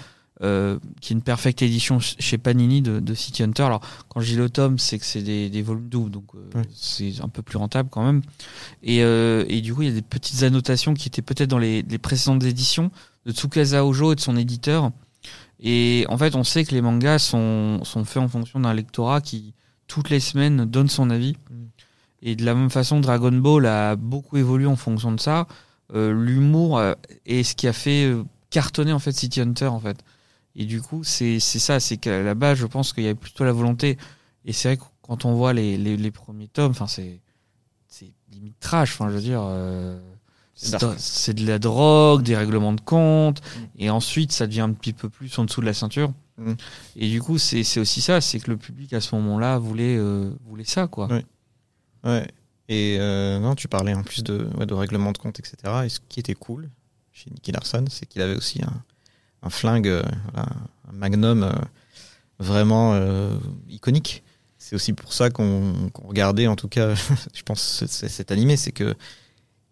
euh, 0.43 0.79
qui 1.01 1.13
est 1.13 1.17
une 1.17 1.23
perfecte 1.23 1.63
édition 1.63 2.01
ch- 2.01 2.17
chez 2.19 2.37
Panini 2.39 2.83
de, 2.83 2.99
de 2.99 3.15
City 3.15 3.43
Hunter. 3.43 3.63
Alors 3.63 3.81
quand 4.09 4.21
je 4.21 4.27
dis 4.27 4.37
le 4.37 4.51
tome, 4.51 4.79
c'est 4.79 4.99
que 4.99 5.05
c'est 5.05 5.23
des, 5.23 5.49
des 5.51 5.63
volumes 5.63 5.89
doubles, 5.89 6.11
donc 6.11 6.25
euh, 6.35 6.63
c'est 6.75 7.21
un 7.23 7.29
peu 7.29 7.43
plus 7.43 7.59
rentable 7.59 7.89
quand 7.91 8.05
même. 8.05 8.23
Et, 8.83 9.03
euh, 9.05 9.45
et 9.49 9.61
du 9.61 9.73
coup, 9.75 9.83
il 9.83 9.89
y 9.89 9.93
a 9.93 9.95
des 9.95 10.03
petites 10.03 10.43
annotations 10.43 10.95
qui 10.95 11.09
étaient 11.09 11.23
peut-être 11.23 11.51
dans 11.51 11.59
les, 11.59 11.83
les 11.83 11.99
précédentes 11.99 12.43
éditions 12.45 12.91
de 13.27 13.33
Tsukasa 13.33 13.85
Ojo 13.87 14.13
et 14.13 14.17
de 14.17 14.21
son 14.21 14.37
éditeur. 14.37 14.91
Et 15.61 16.05
en 16.09 16.19
fait, 16.19 16.35
on 16.35 16.43
sait 16.43 16.65
que 16.65 16.75
les 16.75 16.83
mangas 16.83 17.21
sont, 17.21 17.85
sont 17.85 18.05
faits 18.05 18.23
en 18.23 18.29
fonction 18.29 18.59
d'un 18.59 18.75
lectorat 18.75 19.21
qui, 19.21 19.55
toutes 19.87 20.11
les 20.11 20.19
semaines, 20.19 20.65
donne 20.65 20.89
son 20.89 21.09
avis. 21.09 21.37
Mm. 21.51 21.55
Et 22.23 22.37
de 22.37 22.45
la 22.45 22.55
même 22.55 22.71
façon, 22.71 22.99
Dragon 23.01 23.31
Ball 23.33 23.67
a 23.67 23.95
beaucoup 23.95 24.37
évolué 24.39 24.67
en 24.67 24.77
fonction 24.77 25.13
de 25.13 25.21
ça. 25.21 25.47
l'humour 25.95 26.81
est 27.27 27.43
ce 27.43 27.55
qui 27.55 27.69
a 27.69 27.73
fait 27.73 28.13
cartonner 28.51 28.93
en 28.93 28.99
fait 28.99 29.13
City 29.13 29.41
Hunter 29.41 29.67
en 29.67 29.81
fait. 29.81 29.99
Et 30.55 30.67
du 30.67 30.83
coup, 30.83 31.03
c'est 31.05 31.41
ça, 31.41 31.81
c'est 31.81 31.97
qu'à 31.97 32.23
la 32.23 32.35
base, 32.35 32.59
je 32.59 32.67
pense 32.67 32.93
qu'il 32.93 33.05
y 33.05 33.07
avait 33.07 33.15
plutôt 33.15 33.45
la 33.45 33.53
volonté. 33.53 33.97
Et 34.45 34.53
c'est 34.53 34.69
vrai 34.69 34.77
que 34.77 34.83
quand 35.01 35.25
on 35.25 35.35
voit 35.35 35.53
les, 35.53 35.79
les, 35.79 35.97
les 35.97 36.11
premiers 36.11 36.49
tomes, 36.49 36.73
enfin 36.73 36.87
c'est 36.87 37.21
limite 38.33 38.59
trash. 38.61 38.95
Enfin, 38.95 39.09
je 39.09 39.15
veux 39.15 39.21
dire, 39.21 39.43
euh, 39.45 39.99
C'est 40.55 41.35
de 41.35 41.47
la 41.47 41.59
drogue, 41.59 42.23
des 42.23 42.37
règlements 42.37 42.73
de 42.73 42.81
compte, 42.81 43.41
et 43.79 43.91
ensuite 43.91 44.33
ça 44.33 44.47
devient 44.47 44.61
un 44.61 44.73
petit 44.73 44.93
peu 44.93 45.09
plus 45.09 45.37
en 45.39 45.45
dessous 45.45 45.61
de 45.61 45.67
la 45.67 45.75
ceinture. 45.75 46.13
Mm. 46.39 46.53
Et 46.97 47.09
du 47.09 47.21
coup, 47.21 47.39
c'est 47.39 47.79
aussi 47.79 48.01
ça, 48.01 48.21
c'est 48.21 48.41
que 48.41 48.51
le 48.51 48.57
public 48.57 48.93
à 48.93 49.01
ce 49.01 49.15
moment-là 49.17 49.59
voulait 49.59 49.97
euh, 49.97 50.31
voulait 50.47 50.65
ça, 50.65 50.87
quoi. 50.87 51.07
Ouais. 51.09 51.25
Ouais. 52.05 52.27
Et 52.69 52.97
euh, 52.99 53.39
non, 53.39 53.55
tu 53.55 53.69
parlais 53.69 53.95
en 53.95 54.03
plus 54.03 54.23
de, 54.23 54.49
ouais, 54.57 54.67
de 54.67 54.75
règlement 54.75 55.13
de 55.13 55.19
compte, 55.19 55.39
etc. 55.39 55.57
Et 55.85 55.89
ce 55.89 56.01
qui 56.09 56.21
était 56.21 56.35
cool 56.35 56.71
chez 57.13 57.31
Nicky 57.31 57.53
Larson, 57.53 57.85
c'est 57.91 58.07
qu'il 58.07 58.23
avait 58.23 58.37
aussi 58.37 58.63
un, 58.63 58.83
un 59.43 59.51
flingue, 59.51 59.89
euh, 59.89 60.03
voilà, 60.33 60.49
un 60.89 60.93
magnum 60.93 61.43
euh, 61.43 61.53
vraiment 62.39 62.95
euh, 62.95 63.37
iconique. 63.69 64.23
C'est 64.59 64.77
aussi 64.77 64.93
pour 64.93 65.13
ça 65.13 65.31
qu'on 65.31 65.73
regardait, 66.05 66.47
en 66.47 66.57
tout 66.57 66.69
cas, 66.69 66.95
je 67.35 67.43
pense, 67.43 67.61
ce- 67.61 67.87
ce- 67.87 68.09
cet 68.09 68.31
animé, 68.31 68.57
c'est 68.57 68.73
que 68.73 68.95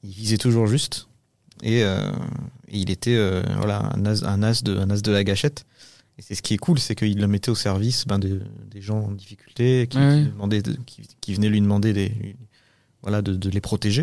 il 0.02 0.10
visait 0.10 0.38
toujours 0.38 0.66
juste 0.66 1.06
et, 1.62 1.82
euh, 1.84 2.10
et 2.68 2.78
il 2.78 2.90
était 2.90 3.14
euh, 3.16 3.42
voilà 3.58 3.90
un 3.94 4.06
as, 4.06 4.24
un 4.24 4.42
as 4.42 4.62
de 4.62 4.76
un 4.78 4.88
as 4.90 5.02
de 5.02 5.12
la 5.12 5.24
gâchette. 5.24 5.64
Et 6.18 6.22
c'est 6.22 6.34
ce 6.34 6.42
qui 6.42 6.52
est 6.54 6.58
cool, 6.58 6.78
c'est 6.78 6.94
qu'il 6.94 7.18
le 7.18 7.26
mettait 7.28 7.50
au 7.50 7.54
service 7.54 8.06
ben, 8.06 8.18
de- 8.18 8.42
des 8.70 8.80
gens 8.82 8.98
en 9.00 9.12
difficulté, 9.12 9.86
qui, 9.88 9.96
Ouais. 9.98 10.22
qui 10.24 10.30
demandaient 10.32 10.62
de- 10.62 10.78
qui, 10.86 11.02
qui 11.20 11.34
venaient 11.34 11.48
lui 11.48 11.60
demander 11.60 11.92
des, 11.92 12.36
voilà, 13.02 13.22
de, 13.22 13.34
de 13.34 13.48
les 13.50 13.60
protéger. 13.60 14.02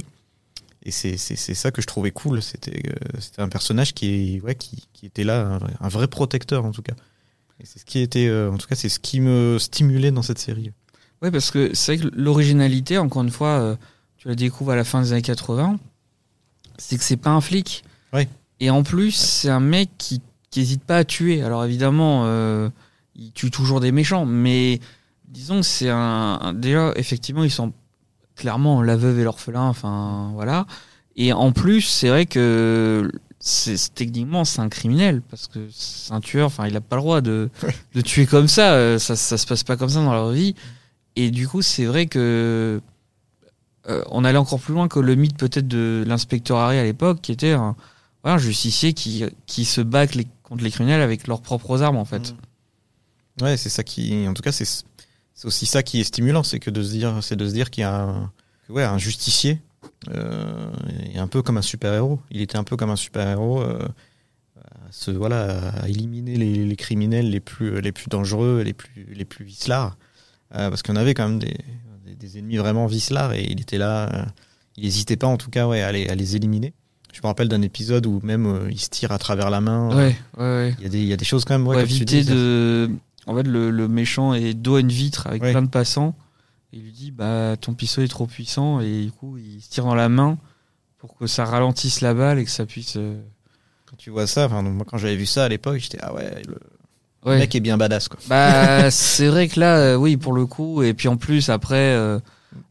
Et 0.88 0.92
c'est 0.92 1.18
ça 1.54 1.72
que 1.72 1.82
je 1.82 1.88
trouvais 1.88 2.12
cool. 2.12 2.42
C'était 2.42 2.82
euh, 2.90 3.20
c'était 3.20 3.42
un 3.42 3.50
personnage 3.50 3.94
qui, 3.94 4.40
ouais, 4.42 4.56
qui, 4.56 4.88
qui 4.94 5.06
était 5.06 5.26
là, 5.26 5.42
un, 5.46 5.58
vrai- 5.58 5.74
un 5.82 5.90
vrai 5.90 6.08
protecteur 6.08 6.64
en 6.64 6.72
tout 6.72 6.82
cas. 6.82 6.94
Et 7.60 7.66
c'est 7.66 7.80
ce 7.80 7.86
qui 7.86 8.00
était, 8.00 8.28
euh, 8.28 8.50
en 8.52 8.58
tout 8.58 8.68
cas, 8.68 8.76
c'est 8.76 8.88
ce 8.88 9.00
qui 9.00 9.20
me 9.20 9.58
stimulait 9.60 10.12
dans 10.12 10.22
cette 10.22 10.40
série. 10.40 10.72
Ouais, 11.22 11.30
parce 11.32 11.52
que 11.52 11.74
c'est 11.74 11.98
vrai 11.98 12.10
que 12.10 12.16
l'originalité, 12.16 12.98
encore 12.98 13.24
une 13.24 13.32
fois, 13.32 13.60
euh, 13.60 13.76
tu 14.18 14.28
la 14.30 14.36
découvres 14.36 14.72
à 14.72 14.76
la 14.78 14.84
fin 14.86 15.02
des 15.02 15.12
années 15.12 15.22
80, 15.24 15.78
c'est 16.78 16.98
que 16.98 17.04
c'est 17.04 17.18
pas 17.18 17.32
un 17.32 17.42
flic. 17.42 17.84
Ouais. 18.14 18.30
Et 18.60 18.70
en 18.70 18.84
plus, 18.84 19.12
c'est 19.12 19.50
un 19.50 19.60
mec 19.60 19.90
qui 19.98 20.22
qui 20.52 20.62
hésite 20.62 20.84
pas 20.84 20.98
à 21.00 21.04
tuer. 21.04 21.42
Alors 21.44 21.66
évidemment, 21.66 22.24
euh, 22.26 22.70
il 23.16 23.34
tue 23.34 23.52
toujours 23.52 23.82
des 23.82 23.92
méchants, 23.92 24.26
mais 24.26 24.80
disons 25.28 25.60
que 25.60 25.66
c'est 25.66 25.90
un, 25.90 26.40
un- 26.42 26.54
déjà 26.54 26.94
effectivement 26.96 27.44
ils 27.44 27.52
sont 27.52 27.74
clairement 28.38 28.82
la 28.82 28.96
veuve 28.96 29.20
et 29.20 29.24
l'orphelin. 29.24 29.64
Enfin 29.68 30.32
voilà. 30.34 30.66
Et 31.16 31.34
en 31.34 31.52
plus, 31.52 31.82
c'est 31.82 32.10
vrai 32.10 32.26
que 32.26 33.12
c'est 33.40 33.94
techniquement 33.94 34.46
c'est 34.46 34.62
un 34.62 34.70
criminel 34.70 35.22
parce 35.30 35.48
que 35.48 35.68
c'est 35.72 36.14
un 36.14 36.22
tueur. 36.22 36.48
Enfin, 36.48 36.68
il 36.68 36.76
a 36.78 36.82
pas 36.82 36.96
le 36.96 37.02
droit 37.02 37.22
de 37.22 37.50
de 37.96 38.02
tuer 38.02 38.26
comme 38.26 38.48
ça. 38.48 38.74
euh, 38.74 39.00
Ça 39.00 39.16
ça 39.16 39.38
se 39.38 39.46
passe 39.46 39.64
pas 39.64 39.78
comme 39.78 39.90
ça 39.90 40.02
dans 40.04 40.14
leur 40.14 40.32
vie. 40.32 40.56
Et 41.16 41.32
du 41.32 41.48
coup, 41.48 41.62
c'est 41.64 41.86
vrai 41.86 42.06
que 42.06 42.80
euh, 43.90 44.04
on 44.12 44.24
allait 44.24 44.38
encore 44.38 44.60
plus 44.60 44.74
loin 44.74 44.88
que 44.88 45.00
le 45.00 45.16
mythe 45.16 45.38
peut-être 45.38 45.68
de 45.68 46.04
l'inspecteur 46.08 46.58
Harry 46.58 46.78
à 46.78 46.84
l'époque, 46.84 47.22
qui 47.22 47.32
était 47.32 47.54
un, 47.54 47.76
voilà, 48.24 48.36
un 48.36 48.40
justicier 48.40 48.94
qui, 48.94 49.24
qui 49.46 49.66
se 49.66 49.82
bat 49.82 50.06
les- 50.06 50.28
contre 50.44 50.64
les 50.64 50.70
criminels 50.72 51.02
avec 51.02 51.26
leurs 51.28 51.42
propres 51.42 51.82
armes 51.82 51.98
en 51.98 52.06
fait. 52.06 52.36
Ouais, 53.42 53.56
c'est 53.58 53.70
ça 53.70 53.84
qui, 53.84 54.28
en 54.28 54.34
tout 54.34 54.42
cas, 54.42 54.52
c'est 54.52 54.66
c'est 55.38 55.46
aussi 55.46 55.68
ça 55.68 55.84
qui 55.84 56.00
est 56.02 56.04
stimulant, 56.04 56.42
c'est 56.42 56.60
que 56.60 56.72
de 56.72 56.82
se 56.82 56.90
dire, 56.90 57.20
c'est 57.22 57.36
de 57.36 57.48
se 57.48 57.54
dire 57.54 57.70
qu'il 57.70 57.84
y 57.84 57.86
a 57.86 57.96
un, 57.96 58.32
ouais, 58.70 58.84
un 58.84 58.98
justicier, 58.98 59.62
euh, 60.10 60.72
est 61.14 61.20
un 61.20 61.28
peu 61.28 61.44
comme 61.44 61.58
un 61.58 61.62
super 61.62 61.94
héros. 61.94 62.20
Il 62.32 62.42
était 62.42 62.58
un 62.58 62.64
peu 62.64 62.76
comme 62.76 62.90
un 62.90 62.96
super 62.96 63.28
héros, 63.28 63.62
euh, 63.62 63.88
à 64.58 64.92
se, 64.92 65.12
voilà, 65.12 65.60
à 65.84 65.88
éliminer 65.88 66.38
les, 66.38 66.66
les 66.66 66.76
criminels 66.76 67.30
les 67.30 67.40
plus, 67.40 67.80
les 67.82 67.92
plus 67.92 68.10
dangereux, 68.10 68.64
les 68.66 68.74
plus, 68.74 69.08
les 69.14 69.26
plus 69.26 69.46
vicelards, 69.46 69.96
Euh, 70.56 70.70
parce 70.70 70.82
qu'on 70.82 70.96
avait 70.96 71.14
quand 71.14 71.28
même 71.28 71.40
des, 71.40 71.58
des, 72.06 72.16
des 72.16 72.40
ennemis 72.40 72.58
vraiment 72.58 72.88
vicelards 72.88 73.34
et 73.34 73.44
il 73.44 73.60
était 73.60 73.78
là, 73.78 74.08
euh, 74.08 74.26
il 74.78 74.86
n'hésitait 74.86 75.18
pas 75.18 75.28
en 75.28 75.38
tout 75.38 75.52
cas, 75.52 75.68
ouais, 75.68 75.82
à 75.84 75.92
les, 75.92 76.08
à 76.08 76.16
les 76.16 76.36
éliminer. 76.36 76.74
Je 77.14 77.20
me 77.22 77.28
rappelle 77.28 77.50
d'un 77.50 77.62
épisode 77.62 78.06
où 78.06 78.22
même 78.24 78.46
euh, 78.48 78.72
il 78.72 78.80
se 78.80 78.90
tire 78.90 79.12
à 79.12 79.18
travers 79.18 79.50
la 79.50 79.60
main. 79.60 79.96
Ouais, 79.96 80.16
ouais, 80.38 80.44
ouais. 80.44 80.76
Il 80.80 80.84
y 80.84 80.88
a 80.88 80.90
des, 80.90 81.00
il 81.00 81.08
y 81.08 81.14
a 81.14 81.18
des 81.18 81.26
choses 81.26 81.44
quand 81.46 81.58
même, 81.58 81.68
ouais, 81.68 81.86
tu 81.86 81.94
éviter 81.96 82.22
dis, 82.24 82.30
de. 82.30 82.90
En 83.28 83.36
fait, 83.36 83.44
le, 83.44 83.70
le 83.72 83.88
méchant 83.88 84.34
est 84.34 84.54
dos 84.54 84.76
à 84.76 84.80
une 84.80 84.88
vitre 84.90 85.28
avec 85.28 85.42
Ouais. 85.44 85.52
plein 85.52 85.62
de 85.62 85.68
passants. 85.70 86.16
Et 86.74 86.78
il 86.78 86.84
lui 86.84 86.92
dit 86.92 87.12
Bah, 87.12 87.56
ton 87.60 87.74
pistolet 87.74 88.06
est 88.06 88.10
trop 88.10 88.26
puissant. 88.28 88.80
Et 88.82 89.06
du 89.06 89.12
coup, 89.12 89.38
il 89.38 89.62
se 89.62 89.70
tire 89.70 89.84
dans 89.86 89.96
la 89.96 90.10
main 90.10 90.38
pour 90.98 91.16
que 91.18 91.28
ça 91.28 91.46
ralentisse 91.46 92.02
la 92.02 92.14
balle 92.14 92.40
et 92.40 92.46
que 92.46 92.52
ça 92.52 92.66
puisse. 92.66 92.96
euh, 92.98 93.22
Quand 93.90 93.96
tu 93.98 94.10
vois 94.10 94.28
ça, 94.28 94.46
enfin, 94.46 94.62
moi 94.64 94.86
quand 94.90 94.98
j'avais 94.98 95.16
vu 95.16 95.26
ça 95.26 95.46
à 95.46 95.50
l'époque, 95.50 95.78
j'étais 95.78 96.00
ah 96.02 96.14
ouais, 96.14 96.42
le 96.48 96.58
Ouais. 97.26 97.40
mec 97.40 97.54
est 97.56 97.60
bien 97.60 97.78
badass 97.78 98.08
quoi. 98.08 98.20
Bah, 98.28 98.90
c'est 98.92 99.28
vrai 99.28 99.48
que 99.50 99.60
là, 99.60 99.78
euh, 99.78 99.96
oui, 99.96 100.18
pour 100.18 100.34
le 100.34 100.46
coup. 100.46 100.82
Et 100.84 100.94
puis 100.94 101.08
en 101.10 101.18
plus, 101.18 101.50
après, 101.50 101.76
euh, 101.94 102.20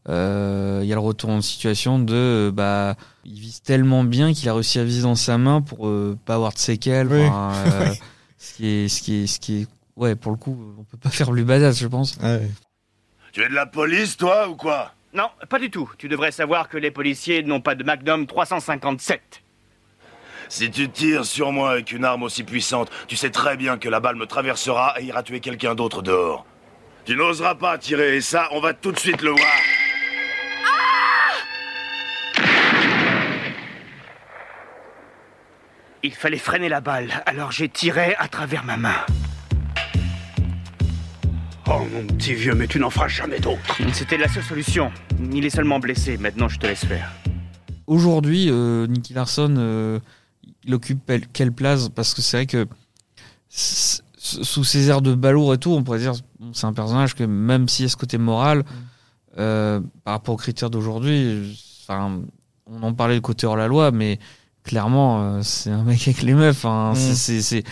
euh, 0.09 0.79
il 0.83 0.87
y 0.87 0.91
a 0.91 0.95
le 0.95 1.01
retour 1.01 1.29
en 1.29 1.41
situation 1.41 1.99
de. 1.99 2.51
bah, 2.53 2.95
il 3.25 3.39
vise 3.39 3.61
tellement 3.61 4.03
bien 4.03 4.33
qu'il 4.33 4.47
a 4.49 4.53
réussi 4.53 4.79
à 4.79 4.83
viser 4.83 5.01
dans 5.03 5.15
sa 5.15 5.37
main 5.37 5.61
pour 5.61 5.89
pas 6.25 6.35
avoir 6.35 6.53
de 6.53 6.57
séquelles. 6.57 7.07
Oui. 7.07 7.25
enfin, 7.25 7.93
ce 8.37 8.53
qui 8.55 8.65
est, 8.67 8.87
ce 8.87 9.01
qui 9.01 9.13
est, 9.23 9.27
ce 9.27 9.39
qui 9.39 9.61
est. 9.61 9.67
Ouais, 9.97 10.15
pour 10.15 10.31
le 10.31 10.37
coup, 10.37 10.75
on 10.79 10.83
peut 10.83 10.97
pas 10.97 11.09
faire 11.11 11.31
plus 11.31 11.43
badass, 11.43 11.79
je 11.79 11.87
pense. 11.87 12.17
Ouais. 12.17 12.47
Tu 13.33 13.41
es 13.41 13.49
de 13.49 13.53
la 13.53 13.65
police, 13.65 14.15
toi, 14.15 14.47
ou 14.47 14.55
quoi? 14.55 14.93
Non, 15.13 15.29
pas 15.49 15.59
du 15.59 15.69
tout. 15.69 15.91
Tu 15.97 16.07
devrais 16.07 16.31
savoir 16.31 16.69
que 16.69 16.77
les 16.77 16.91
policiers 16.91 17.43
n'ont 17.43 17.61
pas 17.61 17.75
de 17.75 17.83
Magnum 17.83 18.27
357. 18.27 19.41
Si 20.49 20.71
tu 20.71 20.89
tires 20.89 21.25
sur 21.25 21.51
moi 21.51 21.71
avec 21.71 21.91
une 21.91 22.05
arme 22.05 22.23
aussi 22.23 22.43
puissante, 22.43 22.89
tu 23.07 23.17
sais 23.17 23.31
très 23.31 23.57
bien 23.57 23.77
que 23.77 23.89
la 23.89 23.99
balle 23.99 24.15
me 24.15 24.25
traversera 24.25 24.95
et 24.99 25.05
ira 25.05 25.23
tuer 25.23 25.39
quelqu'un 25.39 25.75
d'autre 25.75 26.01
dehors. 26.01 26.45
Tu 27.05 27.15
n'oseras 27.15 27.55
pas 27.55 27.77
tirer, 27.77 28.17
et 28.17 28.21
ça, 28.21 28.47
on 28.51 28.59
va 28.59 28.73
tout 28.73 28.91
de 28.91 28.99
suite 28.99 29.21
le 29.21 29.31
voir. 29.31 29.51
Il 36.03 36.13
fallait 36.13 36.37
freiner 36.37 36.69
la 36.69 36.79
balle, 36.79 37.23
alors 37.25 37.51
j'ai 37.51 37.69
tiré 37.69 38.15
à 38.17 38.27
travers 38.27 38.63
ma 38.63 38.77
main. 38.77 39.05
Oh 41.69 41.81
mon 41.93 42.05
petit 42.07 42.33
vieux, 42.33 42.55
mais 42.55 42.67
tu 42.67 42.79
n'en 42.79 42.89
feras 42.89 43.07
jamais 43.07 43.39
d'autres. 43.39 43.77
C'était 43.93 44.17
la 44.17 44.27
seule 44.29 44.43
solution. 44.43 44.91
Il 45.33 45.45
est 45.45 45.49
seulement 45.49 45.79
blessé, 45.79 46.17
maintenant 46.17 46.47
je 46.47 46.57
te 46.59 46.65
laisse 46.65 46.85
faire. 46.85 47.11
Aujourd'hui, 47.87 48.47
euh, 48.49 48.87
Nicky 48.87 49.13
Larson, 49.13 49.53
euh, 49.57 49.99
il 50.63 50.73
occupe 50.73 50.99
quelle- 51.33 51.51
place? 51.51 51.89
Parce 51.89 52.13
que 52.13 52.21
c'est 52.21 52.37
vrai 52.37 52.45
que 52.45 52.67
sous 53.49 54.63
ses 54.63 54.89
airs 54.89 55.01
de 55.01 55.13
balourd 55.13 55.53
et 55.53 55.57
tout, 55.57 55.71
on 55.71 55.83
pourrait 55.83 55.99
dire 55.99 56.13
c'est 56.53 56.65
un 56.65 56.73
personnage 56.73 57.15
que 57.15 57.23
même 57.23 57.67
s'il 57.69 57.85
y 57.85 57.87
a 57.87 57.89
ce 57.89 57.97
côté 57.97 58.17
moral, 58.17 58.63
euh, 59.37 59.81
par 60.03 60.13
rapport 60.15 60.35
aux 60.35 60.37
critères 60.37 60.69
d'aujourd'hui, 60.69 61.57
enfin, 61.83 62.19
on 62.65 62.83
en 62.83 62.93
parlait 62.93 63.15
le 63.15 63.21
côté 63.21 63.45
hors 63.45 63.55
la 63.57 63.67
loi, 63.67 63.91
mais 63.91 64.19
clairement, 64.63 65.21
euh, 65.35 65.39
c'est 65.43 65.69
un 65.71 65.83
mec 65.83 66.01
avec 66.07 66.21
les 66.23 66.33
meufs. 66.33 66.65
Hein, 66.65 66.93
Mm. 66.93 67.13
c'est- 67.41 67.63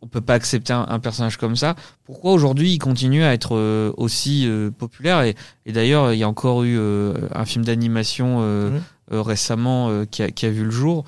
on 0.00 0.06
peut 0.06 0.20
pas 0.20 0.34
accepter 0.34 0.72
un, 0.72 0.86
un 0.88 0.98
personnage 1.00 1.36
comme 1.36 1.56
ça. 1.56 1.74
Pourquoi 2.04 2.32
aujourd'hui 2.32 2.72
il 2.72 2.78
continue 2.78 3.24
à 3.24 3.32
être 3.32 3.56
euh, 3.56 3.92
aussi 3.96 4.46
euh, 4.46 4.70
populaire 4.70 5.22
Et, 5.22 5.34
et 5.66 5.72
d'ailleurs, 5.72 6.12
il 6.12 6.18
y 6.18 6.22
a 6.22 6.28
encore 6.28 6.62
eu 6.62 6.76
euh, 6.78 7.14
un 7.34 7.44
film 7.44 7.64
d'animation 7.64 8.40
Mhm. 8.40 8.80
récemment 9.10 10.04
qui, 10.06 10.22
a, 10.22 10.30
qui 10.30 10.46
a 10.46 10.50
vu 10.50 10.64
le 10.64 10.70
jour. 10.70 11.04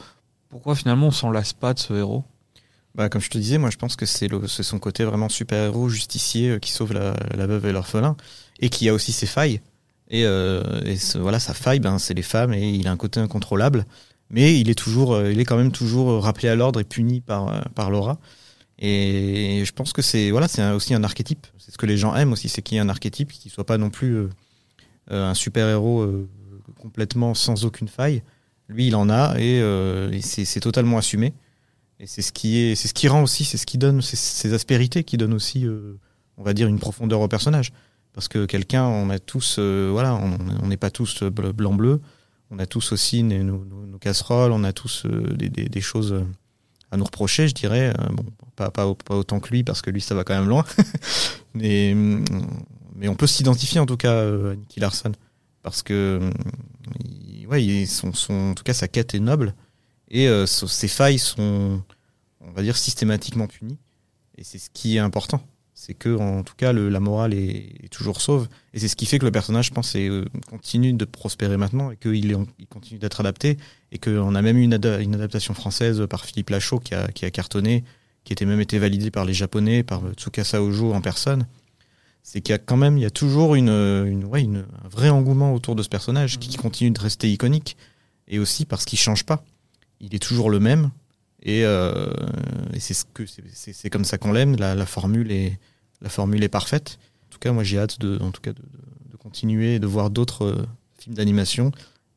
Pourquoi 0.48 0.74
finalement 0.74 1.08
on 1.08 1.10
s'en 1.12 1.30
lasse 1.30 1.52
pas 1.52 1.74
de 1.74 1.78
ce 1.78 1.92
héros? 1.94 2.24
Bah, 2.94 3.08
comme 3.08 3.20
je 3.20 3.30
te 3.30 3.38
disais, 3.38 3.58
moi 3.58 3.70
je 3.70 3.76
pense 3.76 3.94
que 3.94 4.06
c'est 4.06 4.28
son 4.62 4.78
côté 4.78 5.04
vraiment 5.04 5.28
super-héros, 5.28 5.88
justicier 5.88 6.58
qui 6.60 6.72
sauve 6.72 6.92
la, 6.92 7.14
la 7.36 7.46
veuve 7.46 7.66
et 7.66 7.72
l'orphelin 7.72 8.16
et 8.58 8.68
qui 8.68 8.88
a 8.88 8.94
aussi 8.94 9.12
ses 9.12 9.26
failles. 9.26 9.60
Et, 10.10 10.22
et 10.22 10.96
ce- 10.96 11.18
voilà, 11.18 11.38
sa 11.38 11.54
faille, 11.54 11.78
ben, 11.78 11.98
c'est 11.98 12.14
les 12.14 12.22
femmes 12.22 12.52
et 12.52 12.68
il 12.70 12.88
a 12.88 12.90
un 12.90 12.96
côté 12.96 13.20
incontrôlable. 13.20 13.86
Mais 14.30 14.58
il 14.58 14.68
est 14.70 14.74
toujours, 14.74 15.20
il 15.22 15.38
est 15.38 15.44
quand 15.44 15.56
même 15.56 15.72
toujours 15.72 16.22
rappelé 16.22 16.48
à 16.48 16.56
l'ordre 16.56 16.80
et 16.80 16.84
puni 16.84 17.20
par, 17.20 17.68
par 17.74 17.90
Laura. 17.90 18.18
Et 18.80 19.62
je 19.66 19.72
pense 19.72 19.92
que 19.92 20.00
c'est 20.02 20.30
voilà, 20.30 20.48
c'est 20.48 20.68
aussi 20.70 20.94
un 20.94 21.04
archétype. 21.04 21.46
C'est 21.58 21.70
ce 21.70 21.78
que 21.78 21.86
les 21.86 21.98
gens 21.98 22.14
aiment 22.16 22.32
aussi, 22.32 22.48
c'est 22.48 22.62
qu'il 22.62 22.76
y 22.76 22.78
ait 22.78 22.82
un 22.82 22.88
archétype 22.88 23.30
qui 23.30 23.50
soit 23.50 23.66
pas 23.66 23.76
non 23.78 23.90
plus 23.90 24.14
euh, 24.16 24.28
euh, 25.10 25.28
un 25.30 25.34
super-héros 25.34 26.00
euh, 26.00 26.28
complètement 26.80 27.34
sans 27.34 27.64
aucune 27.66 27.88
faille. 27.88 28.22
Lui, 28.68 28.86
il 28.86 28.96
en 28.96 29.10
a 29.10 29.34
et, 29.38 29.60
euh, 29.60 30.10
et 30.12 30.22
c'est 30.22 30.60
totalement 30.60 30.96
assumé. 30.96 31.34
Et 31.98 32.06
c'est 32.06 32.22
ce 32.22 32.32
qui 32.32 32.56
est, 32.58 32.74
c'est 32.74 32.88
ce 32.88 32.94
qui 32.94 33.08
rend 33.08 33.22
aussi, 33.22 33.44
c'est 33.44 33.58
ce 33.58 33.66
qui 33.66 33.76
donne 33.76 34.00
ces, 34.00 34.54
aspérités 34.54 35.04
qui 35.04 35.18
donnent 35.18 35.34
aussi, 35.34 35.66
euh, 35.66 35.98
on 36.38 36.42
va 36.42 36.54
dire, 36.54 36.66
une 36.66 36.78
profondeur 36.78 37.20
au 37.20 37.28
personnage. 37.28 37.72
Parce 38.14 38.28
que 38.28 38.46
quelqu'un, 38.46 38.84
on 38.86 39.10
a 39.10 39.18
tous, 39.18 39.56
euh, 39.58 39.90
voilà, 39.92 40.14
on 40.14 40.66
n'est 40.66 40.78
pas 40.78 40.90
tous 40.90 41.22
euh, 41.22 41.30
bl- 41.30 41.52
blanc-bleu. 41.52 42.00
On 42.50 42.58
a 42.58 42.66
tous 42.66 42.92
aussi 42.92 43.22
nos, 43.22 43.64
nos- 43.64 43.86
nos 43.86 43.98
casseroles, 43.98 44.52
on 44.52 44.64
a 44.64 44.72
tous 44.72 45.04
des, 45.06 45.50
des- 45.50 45.68
des 45.68 45.80
choses 45.82 46.24
à 46.90 46.96
nous 46.96 47.04
reprocher, 47.04 47.48
je 47.48 47.54
dirais. 47.54 47.92
Euh, 47.98 48.08
bon, 48.12 48.24
pas, 48.56 48.70
pas, 48.70 48.86
autant 48.86 49.40
que 49.40 49.50
lui, 49.50 49.64
parce 49.64 49.82
que 49.82 49.90
lui, 49.90 50.00
ça 50.00 50.14
va 50.14 50.24
quand 50.24 50.34
même 50.38 50.48
loin. 50.48 50.64
mais, 51.54 51.94
mais 52.94 53.08
on 53.08 53.14
peut 53.14 53.26
s'identifier 53.26 53.80
en 53.80 53.86
tout 53.86 53.96
cas 53.96 54.12
euh, 54.12 54.52
à 54.52 54.56
Nicky 54.56 54.80
Larson. 54.80 55.12
Parce 55.62 55.82
que, 55.82 56.30
il- 57.04 57.46
ouais, 57.46 57.84
son, 57.86 58.12
son, 58.12 58.50
en 58.50 58.54
tout 58.54 58.64
cas, 58.64 58.74
sa 58.74 58.88
quête 58.88 59.14
est 59.14 59.20
noble. 59.20 59.54
Et 60.10 60.28
euh, 60.28 60.46
ces 60.46 60.88
failles 60.88 61.18
sont, 61.18 61.82
on 62.40 62.50
va 62.52 62.62
dire, 62.62 62.76
systématiquement 62.76 63.46
punies. 63.46 63.78
Et 64.36 64.44
c'est 64.44 64.58
ce 64.58 64.70
qui 64.72 64.96
est 64.96 65.00
important. 65.00 65.42
C'est 65.82 65.94
que, 65.94 66.14
en 66.14 66.42
tout 66.42 66.52
cas, 66.58 66.74
le- 66.74 66.90
la 66.90 67.00
morale 67.00 67.32
est, 67.32 67.72
est 67.84 67.88
toujours 67.90 68.20
sauve. 68.20 68.48
Et 68.74 68.78
c'est 68.78 68.86
ce 68.86 68.96
qui 68.96 69.06
fait 69.06 69.18
que 69.18 69.24
le 69.24 69.30
personnage, 69.32 69.68
je 69.68 69.72
pense, 69.72 69.94
est, 69.94 70.10
euh, 70.10 70.26
continue 70.50 70.92
de 70.92 71.06
prospérer 71.06 71.56
maintenant 71.56 71.90
et 71.90 71.96
qu'il 71.96 72.30
est 72.30 72.34
en- 72.34 72.44
il 72.58 72.66
continue 72.66 72.98
d'être 73.00 73.18
adapté. 73.20 73.56
Et 73.90 73.96
qu'on 73.98 74.34
a 74.34 74.42
même 74.42 74.58
eu 74.58 74.62
une, 74.62 74.74
ada- 74.74 75.00
une 75.00 75.14
adaptation 75.14 75.54
française 75.54 76.06
par 76.10 76.26
Philippe 76.26 76.50
Lachaud 76.50 76.80
qui 76.80 76.94
a, 76.94 77.08
qui 77.08 77.24
a 77.24 77.30
cartonné, 77.30 77.82
qui 78.24 78.34
était 78.34 78.44
même 78.44 78.60
été 78.60 78.78
validée 78.78 79.10
par 79.10 79.24
les 79.24 79.32
Japonais, 79.32 79.82
par 79.82 80.04
euh, 80.04 80.12
Tsukasa 80.12 80.62
Ojo 80.62 80.92
en 80.92 81.00
personne. 81.00 81.46
C'est 82.22 82.42
qu'il 82.42 82.52
y 82.52 82.54
a 82.54 82.58
quand 82.58 82.76
même, 82.76 82.98
il 82.98 83.00
y 83.00 83.06
a 83.06 83.10
toujours 83.10 83.54
une, 83.54 83.70
une, 83.70 84.26
ouais, 84.26 84.42
une, 84.42 84.66
un 84.84 84.88
vrai 84.88 85.08
engouement 85.08 85.54
autour 85.54 85.76
de 85.76 85.82
ce 85.82 85.88
personnage 85.88 86.38
qui 86.38 86.58
continue 86.58 86.90
de 86.90 87.00
rester 87.00 87.32
iconique. 87.32 87.78
Et 88.28 88.38
aussi 88.38 88.66
parce 88.66 88.84
qu'il 88.84 88.98
change 88.98 89.24
pas. 89.24 89.42
Il 89.98 90.14
est 90.14 90.18
toujours 90.18 90.50
le 90.50 90.60
même. 90.60 90.90
Et, 91.42 91.64
euh, 91.64 92.06
et 92.74 92.80
c'est 92.80 92.94
ce 92.94 93.04
que 93.14 93.24
c'est- 93.26 93.90
comme 93.90 94.04
ça 94.04 94.18
qu'on 94.18 94.32
l'aime. 94.32 94.56
La, 94.56 94.74
la 94.74 94.86
formule 94.86 95.32
est 95.32 95.58
la 96.02 96.08
formule 96.10 96.42
est 96.42 96.48
parfaite. 96.48 96.98
En 97.28 97.32
tout 97.32 97.38
cas, 97.38 97.52
moi 97.52 97.64
j'ai 97.64 97.78
hâte 97.78 97.98
de, 98.00 98.18
en 98.22 98.30
tout 98.30 98.40
cas, 98.40 98.52
de, 98.52 99.16
continuer, 99.18 99.78
de 99.78 99.86
voir 99.86 100.10
d'autres 100.10 100.44
euh, 100.46 100.66
films 100.98 101.14
d'animation 101.16 101.72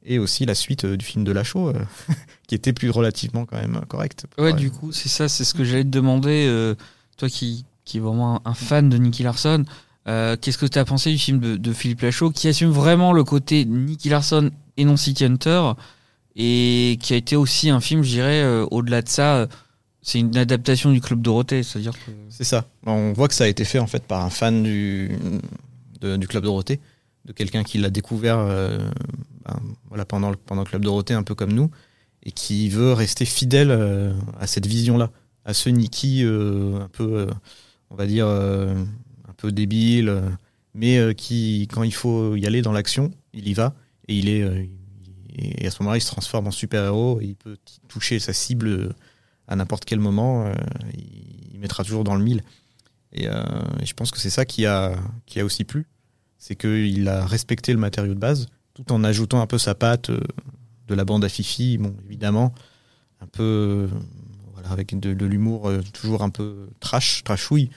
et 0.06 0.20
aussi 0.20 0.46
la 0.46 0.56
suite 0.56 0.86
euh, 0.86 0.98
du 0.98 1.06
film 1.06 1.24
de 1.24 1.32
Lachaud, 1.32 1.74
qui 2.48 2.56
était 2.56 2.74
plus 2.74 2.89
relativement 2.89 3.46
quand 3.46 3.58
même 3.58 3.82
correct. 3.88 4.25
Ouais, 4.38 4.53
du 4.53 4.72
coup, 4.72 4.92
c'est 4.92 5.10
ça, 5.10 5.27
c'est 5.30 5.44
ce 5.46 5.53
que 5.53 5.63
j'allais 5.63 5.84
te 5.84 5.89
demander. 5.89 6.74
toi 7.18 7.30
qui, 7.30 7.65
qui 7.86 7.98
est 7.98 8.01
vraiment 8.01 8.38
un, 8.46 8.50
un 8.51 8.53
fan 8.53 8.89
de 8.89 8.98
Nicky 8.98 9.24
Larson, 9.24 9.63
qu'est-ce 10.06 10.58
que 10.58 10.65
tu 10.65 10.80
as 10.80 10.86
pensé 10.86 11.12
du 11.12 11.18
film 11.18 11.39
de, 11.39 11.56
de 11.58 11.74
Philippe 11.74 12.01
Lachaud, 12.01 12.32
qui 12.32 12.48
assume 12.50 12.72
vraiment 12.72 13.13
le 13.13 13.24
côté 13.24 13.63
Nicky 13.65 14.10
Larson 14.10 14.51
et 14.77 14.86
non 14.86 14.98
City 14.98 15.24
Hunter, 15.25 15.72
et 16.36 16.98
qui 17.02 17.13
a 17.13 17.18
été 17.18 17.36
aussi 17.36 17.70
un 17.70 17.80
film, 17.80 18.04
je 18.04 18.10
dirais, 18.10 18.42
euh, 18.42 18.66
au-delà 18.72 19.02
de 19.02 19.10
ça, 19.10 19.36
euh, 19.36 19.48
c'est 20.02 20.20
une 20.20 20.36
adaptation 20.36 20.92
du 20.92 21.00
Club 21.00 21.22
Dorothée, 21.22 21.63
c'est-à-dire. 21.63 21.94
C'est 22.30 22.44
ça. 22.44 22.66
On 22.86 23.13
voit 23.13 23.28
que 23.28 23.34
ça 23.34 23.44
a 23.46 23.48
été 23.48 23.63
fait 23.66 23.80
en 23.80 23.88
fait 23.88 24.04
par 24.04 24.22
un 24.22 24.30
fan 24.30 24.63
du, 24.63 25.12
du 26.02 26.28
Club 26.28 26.44
Dorothée, 26.44 26.80
de 27.25 27.32
quelqu'un 27.32 27.63
qui 27.63 27.78
l'a 27.78 27.90
découvert 27.90 28.40
euh, 28.40 28.80
ben, 29.46 29.60
voilà, 29.88 30.06
pendant, 30.06 30.32
le, 30.32 30.36
pendant 30.36 30.63
Club 30.63 30.84
Dorothée, 30.84 31.13
un 31.13 31.24
peu 31.24 31.36
comme 31.36 31.54
nous, 31.54 31.70
et 32.24 32.32
qui 32.32 32.68
veut 32.70 32.94
rester 32.94 33.25
fidèle 33.25 33.72
à 34.40 34.48
cette 34.48 34.66
vision-là, 34.66 35.12
à 35.46 35.54
ce 35.54 35.70
Nicky 35.70 36.24
euh, 36.24 36.82
un 36.82 36.88
peu, 36.90 37.28
on 37.90 37.96
va 37.96 38.08
dire, 38.08 38.28
un 38.28 39.34
peu 39.38 39.52
débile, 39.52 40.22
mais 40.74 41.13
qui, 41.16 41.68
quand 41.72 41.84
il 41.84 41.94
faut 41.94 42.36
y 42.36 42.46
aller 42.46 42.62
dans 42.62 42.72
l'action, 42.72 43.12
il 43.34 43.48
y 43.48 43.54
va, 43.54 43.75
et 44.08 44.16
il 44.16 44.28
est. 44.28 44.68
et 45.36 45.68
à 45.68 45.72
ce 45.72 45.82
moment-là, 45.82 45.98
il 45.98 46.02
se 46.02 46.08
transforme 46.08 46.48
en 46.48 46.52
super-héros, 46.52 47.20
il 47.22 47.36
peut 47.36 47.58
toucher 47.88 48.20
sa 48.20 48.34
cible 48.34 48.68
euh, 48.68 48.90
à 49.48 49.56
n'importe 49.56 49.86
quel 49.86 50.00
moment, 50.00 50.46
euh, 50.46 50.54
il, 50.94 51.60
mettra 51.60 51.84
toujours 51.84 52.04
dans 52.04 52.16
le 52.16 52.24
mille. 52.24 52.44
Et, 53.13 53.30
euh, 53.30 53.44
et 53.82 53.86
je 53.86 53.94
pense 53.94 54.12
que 54.12 54.20
c'est 54.20 54.30
ça 54.30 54.44
qui 54.44 54.66
a, 54.66 54.96
qui 55.25 55.40
a 55.40 55.46
aussi 55.46 55.63
plu, 55.63 55.88
c'est 56.38 56.56
qu'il 56.56 57.08
a 57.08 57.25
respecté 57.25 57.72
le 57.72 57.80
matériau 57.80 58.13
de 58.13 58.20
base, 58.20 58.48
tout 58.74 58.92
en 58.92 59.04
ajoutant 59.04 59.40
un 59.40 59.48
peu 59.48 59.58
sa 59.58 59.74
patte 59.74 60.12
de 60.12 60.94
la 60.94 61.06
bande 61.06 61.24
à 61.24 61.30
Fifi, 61.30 61.78
bon, 61.78 61.96
évidemment, 62.06 62.54
un 63.22 63.28
peu, 63.28 63.90
avec 64.70 65.00
de, 65.00 65.13
de 65.13 65.25
l'humour 65.25 65.72
toujours 65.94 66.22
un 66.22 66.30
peu 66.30 66.68
trash, 66.82 67.24
trashouille, 67.24 67.70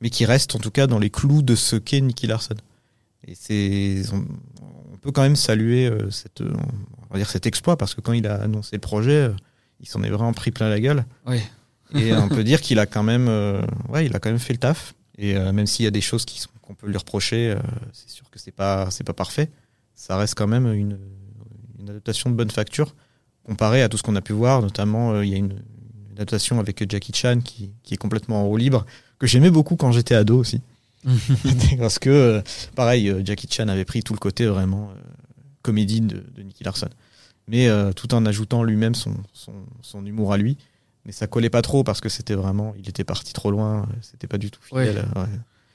mais 0.00 0.08
qui 0.08 0.24
reste 0.24 0.54
en 0.54 0.58
tout 0.58 0.70
cas 0.70 0.86
dans 0.86 0.98
les 0.98 1.10
clous 1.10 1.42
de 1.42 1.54
ce 1.54 1.76
qu'est 1.76 2.00
Nicky 2.00 2.26
Larson. 2.26 2.56
Et 3.26 3.34
c'est, 3.34 4.02
peut 4.98 5.12
quand 5.12 5.22
même 5.22 5.36
saluer 5.36 5.86
euh, 5.86 6.10
cette, 6.10 6.40
euh, 6.40 6.52
on 7.10 7.12
va 7.14 7.18
dire 7.18 7.28
cet 7.30 7.46
exploit, 7.46 7.76
parce 7.78 7.94
que 7.94 8.00
quand 8.00 8.12
il 8.12 8.26
a 8.26 8.34
annoncé 8.42 8.76
le 8.76 8.80
projet, 8.80 9.12
euh, 9.12 9.32
il 9.80 9.88
s'en 9.88 10.02
est 10.02 10.10
vraiment 10.10 10.32
pris 10.32 10.50
plein 10.50 10.68
la 10.68 10.80
gueule. 10.80 11.04
Et 11.94 12.12
on 12.14 12.28
peut 12.28 12.44
dire 12.44 12.60
qu'il 12.60 12.78
a 12.78 12.86
quand 12.86 13.02
même, 13.02 13.28
ouais, 13.88 14.06
il 14.06 14.14
a 14.14 14.18
quand 14.18 14.28
même 14.30 14.38
fait 14.38 14.52
le 14.52 14.58
taf. 14.58 14.94
Et 15.16 15.34
même 15.52 15.66
s'il 15.66 15.84
y 15.84 15.88
a 15.88 15.90
des 15.90 16.00
choses 16.00 16.24
qui 16.24 16.40
sont- 16.40 16.50
qu'on 16.62 16.74
peut 16.74 16.86
lui 16.86 16.96
reprocher, 16.98 17.50
euh, 17.50 17.56
c'est 17.92 18.10
sûr 18.10 18.28
que 18.30 18.38
c'est 18.38 18.50
pas, 18.52 18.90
c'est 18.90 19.04
pas 19.04 19.14
parfait. 19.14 19.48
Ça 19.94 20.16
reste 20.16 20.34
quand 20.34 20.46
même 20.46 20.70
une, 20.72 20.98
une 21.80 21.88
adaptation 21.90 22.28
de 22.30 22.34
bonne 22.36 22.50
facture 22.50 22.94
comparé 23.42 23.82
à 23.82 23.88
tout 23.88 23.96
ce 23.96 24.02
qu'on 24.02 24.14
a 24.16 24.20
pu 24.20 24.32
voir. 24.34 24.60
Notamment, 24.62 25.12
euh, 25.12 25.24
il 25.24 25.30
y 25.30 25.34
a 25.34 25.38
une, 25.38 25.52
une 25.52 26.12
adaptation 26.16 26.60
avec 26.60 26.88
Jackie 26.90 27.12
Chan 27.14 27.40
qui, 27.42 27.72
qui 27.82 27.94
est 27.94 27.96
complètement 27.96 28.42
en 28.42 28.46
roue 28.46 28.58
libre 28.58 28.84
que 29.18 29.26
j'aimais 29.26 29.50
beaucoup 29.50 29.76
quand 29.76 29.90
j'étais 29.92 30.14
ado 30.14 30.38
aussi. 30.38 30.60
Parce 31.78 31.98
que, 31.98 32.10
euh, 32.10 32.42
pareil, 32.74 33.08
euh, 33.08 33.22
Jackie 33.24 33.48
Chan 33.50 33.68
avait 33.68 33.84
pris 33.84 34.02
tout 34.02 34.12
le 34.12 34.18
côté 34.18 34.46
vraiment 34.46 34.90
euh, 34.90 35.00
comédie 35.62 36.00
de, 36.00 36.24
de 36.34 36.42
Nicky 36.42 36.64
Larson. 36.64 36.88
Mais 37.46 37.70
tout 37.94 38.12
en 38.12 38.26
ajoutant 38.26 38.62
lui-même 38.62 38.94
son, 38.94 39.14
son, 39.32 39.54
son 39.80 40.04
humour 40.04 40.34
à 40.34 40.36
lui. 40.36 40.58
Mais 41.06 41.12
ça 41.12 41.26
collait 41.26 41.48
pas 41.48 41.62
trop 41.62 41.82
parce 41.82 42.02
que 42.02 42.10
c'était 42.10 42.34
vraiment, 42.34 42.74
il 42.78 42.86
était 42.90 43.04
parti 43.04 43.32
trop 43.32 43.50
loin, 43.50 43.88
c'était 44.02 44.26
pas 44.26 44.36
du 44.36 44.50
tout 44.50 44.60
fidèle. 44.62 45.06
Ouais. 45.16 45.22
ouais. 45.22 45.28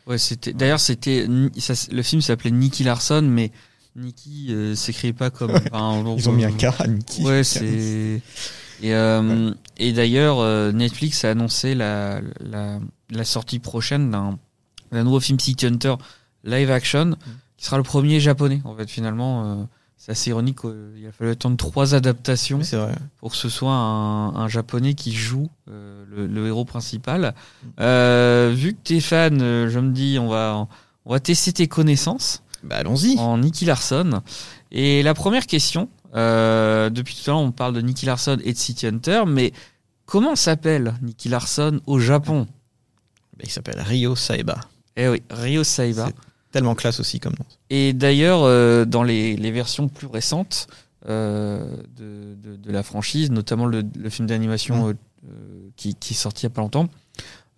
Ouais, 0.05 0.17
c'était. 0.17 0.53
D'ailleurs, 0.53 0.79
c'était. 0.79 1.25
le 1.27 2.01
film 2.03 2.21
s'appelait 2.21 2.51
Nicky 2.51 2.83
Larson, 2.83 3.21
mais 3.23 3.51
Nicky 3.95 4.47
euh, 4.49 4.75
s'écrit 4.75 5.13
pas 5.13 5.29
comme. 5.29 5.51
enfin, 5.71 6.03
Ils 6.17 6.29
ont 6.29 6.33
mis 6.33 6.45
un 6.45 6.51
K 6.51 6.65
à 6.79 6.87
Nicky. 6.87 7.23
Ouais, 7.23 7.43
c'est. 7.43 8.21
Et, 8.81 8.93
euh, 8.93 9.53
et 9.77 9.93
d'ailleurs, 9.93 10.39
euh, 10.39 10.71
Netflix 10.71 11.23
a 11.23 11.31
annoncé 11.31 11.73
la, 11.73 12.21
la, 12.41 12.79
la 13.09 13.23
sortie 13.23 13.59
prochaine 13.59 14.11
d'un 14.11 14.37
d'un 14.93 15.03
nouveau 15.03 15.19
film 15.19 15.39
City 15.39 15.65
Hunter 15.65 15.95
live 16.43 16.71
action, 16.71 17.05
Mm. 17.05 17.17
qui 17.57 17.65
sera 17.65 17.77
le 17.77 17.83
premier 17.83 18.19
japonais, 18.19 18.61
en 18.65 18.75
fait, 18.75 18.89
finalement. 18.89 19.45
euh, 19.61 19.63
c'est 19.97 20.11
assez 20.11 20.31
ironique. 20.31 20.57
Il 20.97 21.07
a 21.07 21.13
fallu 21.13 21.31
attendre 21.31 21.55
trois 21.55 21.95
adaptations 21.95 22.57
vrai. 22.59 22.93
pour 23.19 23.31
que 23.31 23.37
ce 23.37 23.47
soit 23.47 23.71
un, 23.73 24.35
un 24.35 24.47
japonais 24.49 24.95
qui 24.95 25.13
joue 25.13 25.47
euh, 25.69 26.03
le, 26.09 26.27
le 26.27 26.47
héros 26.47 26.65
principal. 26.65 27.33
Euh, 27.79 28.51
vu 28.53 28.73
que 28.73 28.79
t'es 28.83 28.99
fan, 28.99 29.39
je 29.39 29.79
me 29.79 29.93
dis, 29.93 30.17
on 30.19 30.27
va, 30.27 30.67
on 31.05 31.11
va 31.13 31.21
tester 31.21 31.53
tes 31.53 31.67
connaissances. 31.69 32.43
Bah, 32.65 32.75
allons-y. 32.79 33.17
En 33.17 33.37
Nicky 33.37 33.63
Larson. 33.63 34.21
Et 34.71 35.03
la 35.03 35.13
première 35.13 35.47
question, 35.47 35.87
euh, 36.15 36.89
depuis 36.89 37.15
tout 37.15 37.29
à 37.31 37.33
l'heure, 37.33 37.41
on 37.41 37.53
parle 37.53 37.73
de 37.73 37.79
Nicky 37.81 38.05
Larson 38.05 38.37
et 38.43 38.51
de 38.51 38.57
City 38.57 38.87
Hunter, 38.87 39.23
mais 39.25 39.53
comment 40.05 40.35
s'appelle 40.35 40.95
Nicky 41.01 41.29
Larson 41.29 41.79
au 41.85 41.99
Japon? 41.99 42.45
Bah, 43.37 43.43
il 43.45 43.49
s'appelle 43.51 43.79
Ryo 43.79 44.17
Saeba. 44.17 44.59
Eh 44.95 45.07
oui, 45.09 45.21
Ryo 45.29 45.63
Saiba. 45.63 46.09
Tellement 46.51 46.75
classe 46.75 46.99
aussi 46.99 47.19
comme 47.19 47.33
nom. 47.33 47.45
Et 47.71 47.93
d'ailleurs, 47.93 48.41
euh, 48.43 48.85
dans 48.85 49.01
les, 49.03 49.35
les 49.35 49.51
versions 49.51 49.87
plus 49.87 50.05
récentes 50.07 50.67
euh, 51.09 51.65
de, 51.97 52.35
de, 52.35 52.55
de 52.55 52.71
la 52.71 52.83
franchise, 52.83 53.31
notamment 53.31 53.65
le, 53.65 53.83
le 53.97 54.09
film 54.09 54.27
d'animation 54.27 54.87
Mm. 54.87 54.89
euh, 54.89 55.69
qui, 55.75 55.95
qui 55.95 56.13
est 56.13 56.17
sorti 56.17 56.45
il 56.45 56.49
n'y 56.49 56.53
a 56.53 56.55
pas 56.55 56.61
longtemps, 56.61 56.87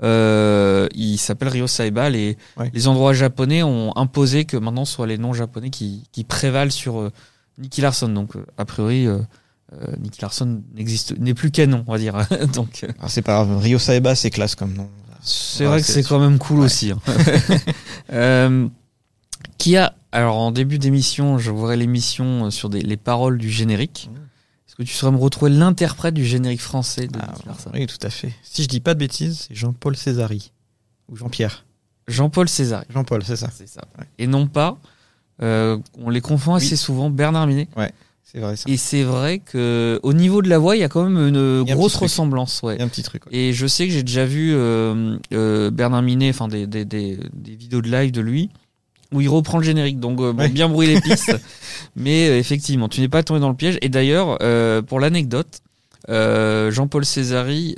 euh, 0.04 0.88
il 0.96 1.18
s'appelle 1.18 1.50
Ryo 1.50 1.68
Saiba. 1.68 2.10
Les, 2.10 2.38
Ouais. 2.58 2.70
les 2.74 2.88
endroits 2.88 3.14
japonais 3.14 3.64
ont 3.64 3.96
imposé 3.98 4.46
que 4.46 4.58
maintenant 4.58 4.86
ce 4.86 4.94
soit 4.94 5.08
les 5.08 5.18
noms 5.18 5.34
japonais 5.34 5.70
qui, 5.70 6.04
qui 6.12 6.24
prévalent 6.24 6.72
sur 6.72 7.00
euh, 7.00 7.12
Nicky 7.58 7.82
Larson. 7.82 8.08
Donc, 8.10 8.36
euh, 8.36 8.46
a 8.58 8.66
priori, 8.66 9.08
Nicky 10.00 10.22
Larson 10.22 10.62
n'existe 10.74 11.18
n'est 11.20 11.34
plus 11.34 11.52
canon, 11.52 11.84
on 11.88 11.92
va 11.92 11.98
dire. 11.98 12.16
Donc, 12.54 12.86
Alors, 12.98 13.10
c'est 13.10 13.22
pas 13.22 13.34
grave, 13.44 13.58
Ryo 13.58 13.78
Saeba, 13.80 14.16
c'est 14.16 14.30
classe 14.30 14.56
comme 14.56 14.74
nom. 14.74 14.90
C'est 15.26 15.64
Ouais, 15.64 15.70
vrai 15.70 15.82
que 15.82 15.88
c'est- 15.88 16.04
quand 16.04 16.20
même 16.20 16.38
cool 16.40 16.60
Ouais. 16.60 16.66
aussi. 16.66 16.92
hein. 16.92 17.00
Euh, 18.14 18.68
qui 19.58 19.78
a 19.78 19.96
alors 20.12 20.38
en 20.38 20.52
début 20.52 20.78
d'émission, 20.80 21.38
je 21.40 21.50
voudrais 21.52 21.76
l'émission 21.76 22.52
sur 22.52 22.70
des, 22.70 22.82
les 22.82 22.98
paroles 22.98 23.38
du 23.38 23.50
générique. 23.50 24.10
Mmh. 24.12 24.18
Est-ce 24.68 24.76
que 24.76 24.84
tu 24.84 24.94
saurais 24.94 25.12
me 25.12 25.18
retrouver 25.18 25.52
l'interprète 25.52 26.14
du 26.14 26.24
générique 26.26 26.62
français 26.62 27.08
de 27.08 27.18
Ah, 27.20 27.34
Larson 27.46 27.72
oui, 27.74 27.88
tout 27.88 27.98
à 28.06 28.10
fait. 28.10 28.34
Si 28.44 28.64
je 28.64 28.68
dis 28.68 28.80
pas 28.80 28.94
de 28.94 29.00
bêtises, 29.00 29.46
c'est 29.48 29.56
Jean-Paul 29.56 29.98
Césari. 29.98 30.52
Ou 31.10 31.16
Jean-Pierre. 31.16 31.66
Jean-Paul 32.08 32.48
César. 32.48 32.84
Jean-Paul, 32.90 33.24
c'est 33.24 33.36
ça. 33.36 33.50
C'est 33.54 33.68
ça. 33.68 33.82
Ouais. 33.98 34.06
Et 34.20 34.28
non 34.28 34.48
pas, 34.48 34.78
euh, 35.42 35.78
on 35.98 36.10
les 36.12 36.22
confond 36.22 36.54
assez 36.54 36.72
Oui. 36.72 36.78
souvent, 36.78 37.10
Bernard 37.10 37.48
Minet. 37.48 37.68
C'est 38.32 38.40
vrai, 38.40 38.56
ça. 38.56 38.64
Et 38.70 38.76
c'est 38.76 39.04
vrai 39.04 39.40
que 39.40 40.00
au 40.04 40.12
niveau 40.14 40.42
de 40.42 40.50
la 40.50 40.58
voix, 40.58 40.76
il 40.76 40.80
y 40.80 40.84
a 40.84 40.90
quand 40.90 41.04
même 41.08 41.28
une 41.28 41.38
un 41.38 41.64
grosse 41.64 41.96
ressemblance. 41.96 42.62
Ouais. 42.64 42.76
Il 42.76 42.80
y 42.80 42.82
a 42.82 42.86
un 42.86 42.90
petit 42.90 43.04
truc. 43.04 43.26
ouais. 43.28 43.32
Et 43.38 43.54
je 43.54 43.68
sais 43.68 43.88
que 43.88 43.94
j'ai 43.94 44.04
déjà 44.04 44.26
vu 44.26 44.52
euh, 44.54 45.18
euh, 45.32 45.70
Bernard 45.72 46.02
Minet, 46.02 46.30
enfin 46.32 46.48
des, 46.48 46.66
des, 46.68 46.84
des, 46.86 47.18
des 47.34 47.56
vidéos 47.56 47.82
de 47.82 47.90
live 47.90 48.12
de 48.12 48.22
lui, 48.22 48.50
où 49.14 49.22
il 49.22 49.30
reprend 49.30 49.60
le 49.60 49.64
générique. 49.64 50.00
Donc 50.00 50.20
euh, 50.20 50.34
bon, 50.34 50.40
Ouais. 50.44 50.50
bien 50.50 50.68
brouiller 50.68 50.96
les 50.96 51.02
pistes. 51.10 51.38
Mais 51.96 52.38
effectivement, 52.40 52.90
tu 52.90 53.00
n'es 53.00 53.08
pas 53.08 53.24
tombé 53.24 53.40
dans 53.40 53.50
le 53.50 53.56
piège. 53.56 53.78
Et 53.82 53.90
d'ailleurs, 53.90 54.38
pour 54.86 55.00
l'anecdote, 55.00 55.60
Jean-Paul 56.10 57.06
Césari 57.06 57.76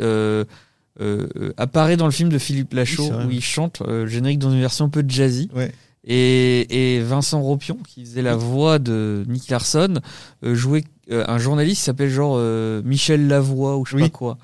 apparaît 1.58 1.98
dans 1.98 2.06
le 2.06 2.12
film 2.12 2.30
de 2.30 2.38
Philippe 2.40 2.74
Lachaud 2.74 3.10
Oui, 3.20 3.26
où 3.26 3.32
il 3.32 3.42
chante 3.44 3.82
le 3.86 4.08
générique 4.08 4.40
dans 4.40 4.52
une 4.52 4.60
version 4.62 4.86
un 4.86 4.90
peu 4.90 5.04
jazzy. 5.08 5.50
Ouais. 5.54 5.72
Et, 6.10 6.96
et 6.96 7.02
Vincent 7.02 7.41
Ropion, 7.41 7.78
qui 7.86 8.06
faisait 8.06 8.22
la 8.22 8.36
voix 8.36 8.80
de 8.80 9.26
Nick 9.28 9.50
Larson, 9.50 9.96
euh, 10.43 10.56
jouait 10.56 10.86
euh, 11.12 11.26
un 11.28 11.38
journaliste 11.38 11.82
qui 11.82 11.86
s'appelle 11.86 12.10
genre 12.10 12.36
euh, 12.38 12.82
Michel 12.84 13.28
Lavoie 13.28 13.78
ou 13.78 13.86
je 13.86 13.91
sais 13.91 13.98
Oui. 13.98 14.04
pas 14.04 14.10
quoi. 14.10 14.38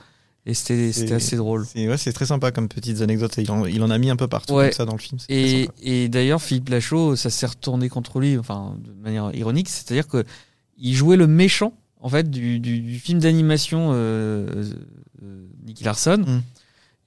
Et 0.46 0.54
c'était 0.54 1.14
assez 1.14 1.38
drôle. 1.38 1.66
C'est 1.66 1.88
ouais, 1.88 1.96
c'est 1.96 2.12
très 2.12 2.26
sympa 2.26 2.52
comme 2.52 2.68
petites 2.68 3.02
anecdotes. 3.02 3.38
Il 3.38 3.50
en, 3.50 3.66
il 3.66 3.82
en 3.82 3.90
a 3.90 3.98
mis 3.98 4.10
un 4.10 4.18
peu 4.18 4.28
partout 4.28 4.56
Ouais. 4.56 4.66
comme 4.66 4.74
ça 4.74 4.86
dans 4.86 4.92
le 4.92 5.00
film. 5.00 5.18
Et, 5.30 6.10
d'ailleurs, 6.10 6.42
Philippe 6.42 6.68
Lachaud, 6.68 7.16
ça 7.16 7.30
s'est 7.30 7.46
retourné 7.46 7.88
contre 7.88 8.20
lui, 8.20 8.38
enfin, 8.38 8.76
de 8.84 8.92
manière 9.02 9.34
ironique, 9.34 9.70
c'est-à-dire 9.70 10.08
que 10.08 10.26
il 10.78 10.96
jouait 10.96 11.16
le 11.16 11.28
méchant 11.28 11.72
en 12.04 12.10
fait, 12.10 12.30
du, 12.30 12.60
du, 12.60 12.82
du 12.82 13.00
film 13.00 13.20
d'animation 13.20 13.92
euh, 13.94 14.66
euh, 15.24 15.46
Nicky 15.66 15.86
Larson. 15.86 16.18
Mm. 16.28 16.42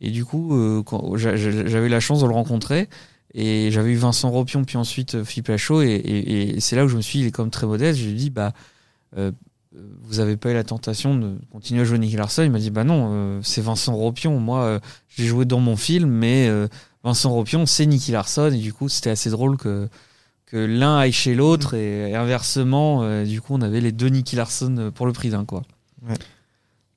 Et 0.00 0.10
du 0.10 0.24
coup, 0.24 0.56
euh, 0.56 0.82
j'avais 1.16 1.90
la 1.90 2.00
chance 2.00 2.22
de 2.22 2.26
le 2.26 2.32
rencontrer. 2.32 2.88
Et 3.34 3.70
j'avais 3.70 3.90
eu 3.90 3.96
Vincent 3.96 4.30
Ropion, 4.30 4.64
puis 4.64 4.78
ensuite 4.78 5.16
euh, 5.16 5.24
Philippe 5.24 5.48
Lachaud. 5.48 5.82
Et, 5.82 5.88
et, 5.88 6.56
et 6.56 6.60
c'est 6.60 6.74
là 6.76 6.84
où 6.84 6.88
je 6.88 6.96
me 6.96 7.02
suis 7.02 7.18
dit, 7.18 7.24
il 7.24 7.28
est 7.28 7.32
comme 7.32 7.50
très 7.50 7.66
modeste. 7.66 7.98
Je 7.98 8.04
lui 8.06 8.12
ai 8.12 8.14
dit, 8.14 8.30
bah, 8.30 8.54
euh, 9.18 9.30
vous 10.04 10.20
avez 10.20 10.38
pas 10.38 10.52
eu 10.52 10.54
la 10.54 10.64
tentation 10.64 11.18
de 11.18 11.36
continuer 11.52 11.82
à 11.82 11.84
jouer 11.84 11.98
Nicky 11.98 12.16
Larson? 12.16 12.44
Il 12.44 12.50
m'a 12.50 12.58
dit, 12.58 12.70
bah 12.70 12.84
non, 12.84 13.10
euh, 13.12 13.40
c'est 13.42 13.60
Vincent 13.60 13.94
Ropion. 13.94 14.40
Moi, 14.40 14.62
euh, 14.62 14.80
j'ai 15.08 15.26
joué 15.26 15.44
dans 15.44 15.60
mon 15.60 15.76
film, 15.76 16.08
mais 16.08 16.48
euh, 16.48 16.66
Vincent 17.04 17.30
Ropion, 17.30 17.66
c'est 17.66 17.84
Nicky 17.84 18.12
Larson. 18.12 18.50
Et 18.52 18.58
du 18.58 18.72
coup, 18.72 18.88
c'était 18.88 19.10
assez 19.10 19.28
drôle 19.28 19.58
que, 19.58 19.90
que 20.46 20.56
l'un 20.56 20.96
aille 20.96 21.12
chez 21.12 21.34
l'autre. 21.34 21.74
Et, 21.74 22.10
et 22.10 22.14
inversement, 22.14 23.02
euh, 23.02 23.24
du 23.24 23.42
coup, 23.42 23.52
on 23.52 23.60
avait 23.60 23.82
les 23.82 23.92
deux 23.92 24.08
Nicky 24.08 24.36
Larson 24.36 24.74
euh, 24.78 24.90
pour 24.90 25.04
le 25.04 25.12
prix 25.12 25.28
d'un, 25.28 25.44
quoi. 25.44 25.62
Ouais. 26.08 26.16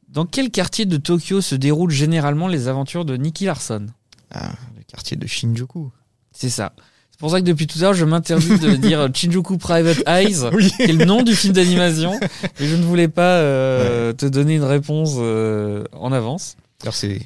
Dans 0.07 0.25
quel 0.25 0.49
quartier 0.49 0.85
de 0.85 0.97
Tokyo 0.97 1.41
se 1.41 1.53
déroulent 1.53 1.91
généralement 1.91 2.47
les 2.47 2.67
aventures 2.67 3.03
de 3.03 3.17
Nicky 3.17 3.45
Larson? 3.45 3.87
Ah, 4.31 4.53
le 4.77 4.83
quartier 4.83 5.17
de 5.17 5.27
Shinjuku. 5.27 5.91
C'est 6.39 6.49
ça. 6.49 6.71
C'est 7.11 7.19
pour 7.19 7.31
ça 7.31 7.41
que 7.41 7.45
depuis 7.45 7.67
tout 7.67 7.77
à 7.79 7.81
l'heure, 7.81 7.93
je 7.93 8.05
m'interdis 8.05 8.57
de 8.59 8.75
dire 8.77 9.09
Shinjuku 9.13 9.57
Private 9.57 10.03
Eyes, 10.07 10.37
Oui. 10.53 10.71
qui 10.71 10.83
est 10.83 10.93
le 10.93 11.03
nom 11.03 11.21
du 11.21 11.35
film 11.35 11.53
d'animation, 11.53 12.17
et 12.59 12.65
je 12.65 12.75
ne 12.77 12.83
voulais 12.83 13.09
pas 13.09 13.39
euh, 13.39 14.13
te 14.13 14.25
donner 14.25 14.55
une 14.55 14.63
réponse 14.63 15.15
euh, 15.17 15.83
en 15.91 16.13
avance. 16.13 16.55
Alors 16.81 16.93
c'est 16.93 17.19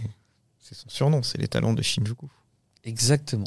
son 0.71 0.89
surnom, 0.89 1.21
c'est 1.21 1.37
les 1.37 1.47
talents 1.47 1.73
de 1.73 1.83
Shinjuku. 1.83 2.25
Exactement. 2.83 3.45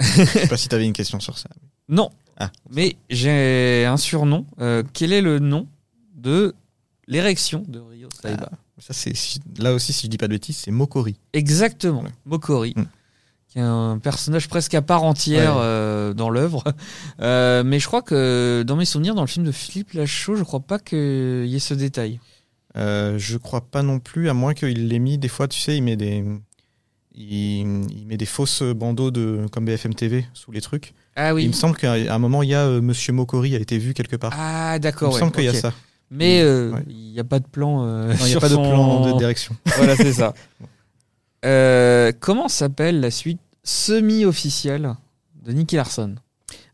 Je 0.00 0.24
sais 0.24 0.46
pas 0.46 0.56
si 0.56 0.68
t'avais 0.68 0.86
une 0.86 0.92
question 0.92 1.18
sur 1.18 1.36
ça. 1.36 1.48
Non. 1.88 2.10
Ah. 2.36 2.52
Mais 2.70 2.94
j'ai 3.10 3.84
un 3.84 3.96
surnom. 3.96 4.46
Euh, 4.60 4.84
quel 4.92 5.12
est 5.12 5.20
le 5.22 5.40
nom 5.40 5.66
de 6.14 6.54
l'érection 7.08 7.64
de 7.66 7.80
Ryo 7.80 8.08
Saiba? 8.22 8.50
Ah, 8.52 8.56
ça 8.78 8.94
c'est 8.94 9.12
là 9.58 9.74
aussi 9.74 9.92
si 9.92 10.06
je 10.06 10.10
dis 10.12 10.18
pas 10.18 10.28
de 10.28 10.34
bêtises, 10.34 10.58
c'est 10.58 10.70
Mokori. 10.70 11.16
Exactement. 11.32 12.02
Ouais. 12.02 12.12
Mokori. 12.26 12.74
Mm. 12.76 12.84
Qui 13.48 13.58
est 13.60 13.62
un 13.62 13.98
personnage 13.98 14.48
presque 14.48 14.74
à 14.74 14.82
part 14.82 15.04
entière 15.04 15.54
Ouais. 15.56 15.62
euh, 15.62 16.14
dans 16.14 16.30
l'œuvre. 16.30 16.64
Euh, 17.20 17.64
mais 17.64 17.80
je 17.80 17.86
crois 17.86 18.02
que 18.02 18.62
dans 18.66 18.76
mes 18.76 18.84
souvenirs, 18.84 19.14
dans 19.14 19.22
le 19.22 19.26
film 19.26 19.44
de 19.44 19.50
Philippe 19.52 19.92
Lachaud, 19.94 20.36
je 20.36 20.44
crois 20.44 20.60
pas 20.60 20.78
qu'il 20.78 21.46
y 21.46 21.56
ait 21.56 21.58
ce 21.58 21.74
détail. 21.74 22.20
Euh, 22.76 23.18
je 23.18 23.36
crois 23.38 23.60
pas 23.62 23.82
non 23.82 23.98
plus, 23.98 24.28
à 24.28 24.34
moins 24.34 24.54
qu'il 24.54 24.86
l'ait 24.88 24.98
mis 25.00 25.18
des 25.18 25.26
fois, 25.28 25.48
tu 25.48 25.58
sais, 25.58 25.76
il 25.76 25.82
met 25.82 25.96
des 25.96 26.24
il, 27.14 27.26
il 27.90 28.06
met 28.06 28.16
des 28.16 28.26
fausses 28.26 28.62
bandeaux 28.62 29.10
de 29.10 29.46
comme 29.50 29.64
BFM 29.64 29.94
TV 29.94 30.26
sous 30.34 30.52
les 30.52 30.60
trucs. 30.60 30.94
Ah 31.16 31.30
Il 31.30 31.34
oui. 31.34 31.48
me 31.48 31.52
semble 31.52 31.76
qu'à 31.76 31.92
un 31.94 32.18
moment 32.18 32.42
il 32.44 32.50
y 32.50 32.54
a 32.54 32.64
euh, 32.66 32.80
Monsieur 32.80 33.12
Mokori 33.12 33.56
a 33.56 33.58
été 33.58 33.78
vu 33.78 33.94
quelque 33.94 34.14
part. 34.16 34.32
Ah 34.38 34.74
il 34.76 34.80
d'accord. 34.80 35.08
me 35.08 35.14
ouais, 35.14 35.20
semble 35.20 35.32
qu'il 35.32 35.44
y 35.44 35.48
a 35.48 35.54
ça. 35.54 35.72
Mais 36.10 36.40
euh, 36.42 36.70
Ouais. 36.72 36.84
il 36.88 37.10
n'y 37.12 37.18
a 37.20 37.24
pas 37.24 37.40
de 37.40 37.46
plan. 37.46 38.08
il 38.12 38.24
n'y 38.26 38.34
a 38.36 38.40
pas 38.40 38.48
de 38.48 38.54
plan 38.54 39.12
de 39.12 39.18
direction. 39.18 39.56
Voilà, 39.76 39.96
c'est 39.96 40.12
ça. 40.12 40.34
Euh, 41.44 42.12
comment 42.18 42.48
s'appelle 42.48 43.00
la 43.00 43.10
suite 43.10 43.40
semi-officielle 43.64 44.94
de 45.44 45.52
Nicky 45.52 45.76
Larson? 45.76 46.14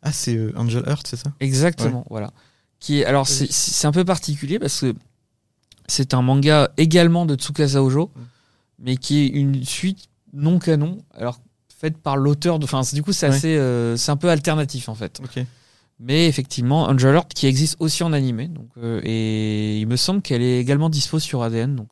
Ah, 0.02 0.12
c'est 0.12 0.36
euh, 0.36 0.52
Angel 0.56 0.82
Heart, 0.86 1.06
c'est 1.06 1.16
ça? 1.16 1.32
Exactement, 1.40 2.04
voilà. 2.10 2.30
Qui 2.80 3.00
est, 3.00 3.04
alors 3.06 3.26
c'est 3.26 3.50
c'est 3.50 3.86
un 3.86 3.92
peu 3.92 4.04
particulier 4.04 4.58
parce 4.58 4.80
que 4.80 4.94
c'est 5.86 6.12
un 6.14 6.22
manga 6.22 6.70
également 6.76 7.24
de 7.26 7.34
Tsukasa 7.34 7.82
Ojo, 7.82 8.10
Mm. 8.14 8.20
mais 8.80 8.96
qui 8.96 9.20
est 9.24 9.26
une 9.28 9.64
suite 9.64 10.08
non 10.32 10.58
canon, 10.58 10.98
alors 11.14 11.40
faite 11.68 11.96
par 11.98 12.16
l'auteur 12.16 12.58
de. 12.58 12.64
Enfin, 12.64 12.82
du 12.92 13.02
coup, 13.02 13.12
c'est 13.12 13.28
Ouais. 13.28 13.34
assez, 13.34 13.56
euh, 13.56 13.96
c'est 13.96 14.10
un 14.10 14.16
peu 14.16 14.28
alternatif 14.28 14.88
en 14.88 14.94
fait. 14.94 15.20
Mais 16.00 16.26
effectivement, 16.26 16.84
Angel 16.88 17.14
Heart 17.14 17.32
qui 17.34 17.46
existe 17.46 17.76
aussi 17.78 18.02
en 18.02 18.12
animé, 18.12 18.48
donc 18.48 18.68
et 19.04 19.78
il 19.78 19.86
me 19.86 19.96
semble 19.96 20.20
qu'elle 20.22 20.42
est 20.42 20.58
également 20.58 20.90
dispo 20.90 21.18
sur 21.20 21.42
ADN, 21.42 21.76
donc 21.76 21.88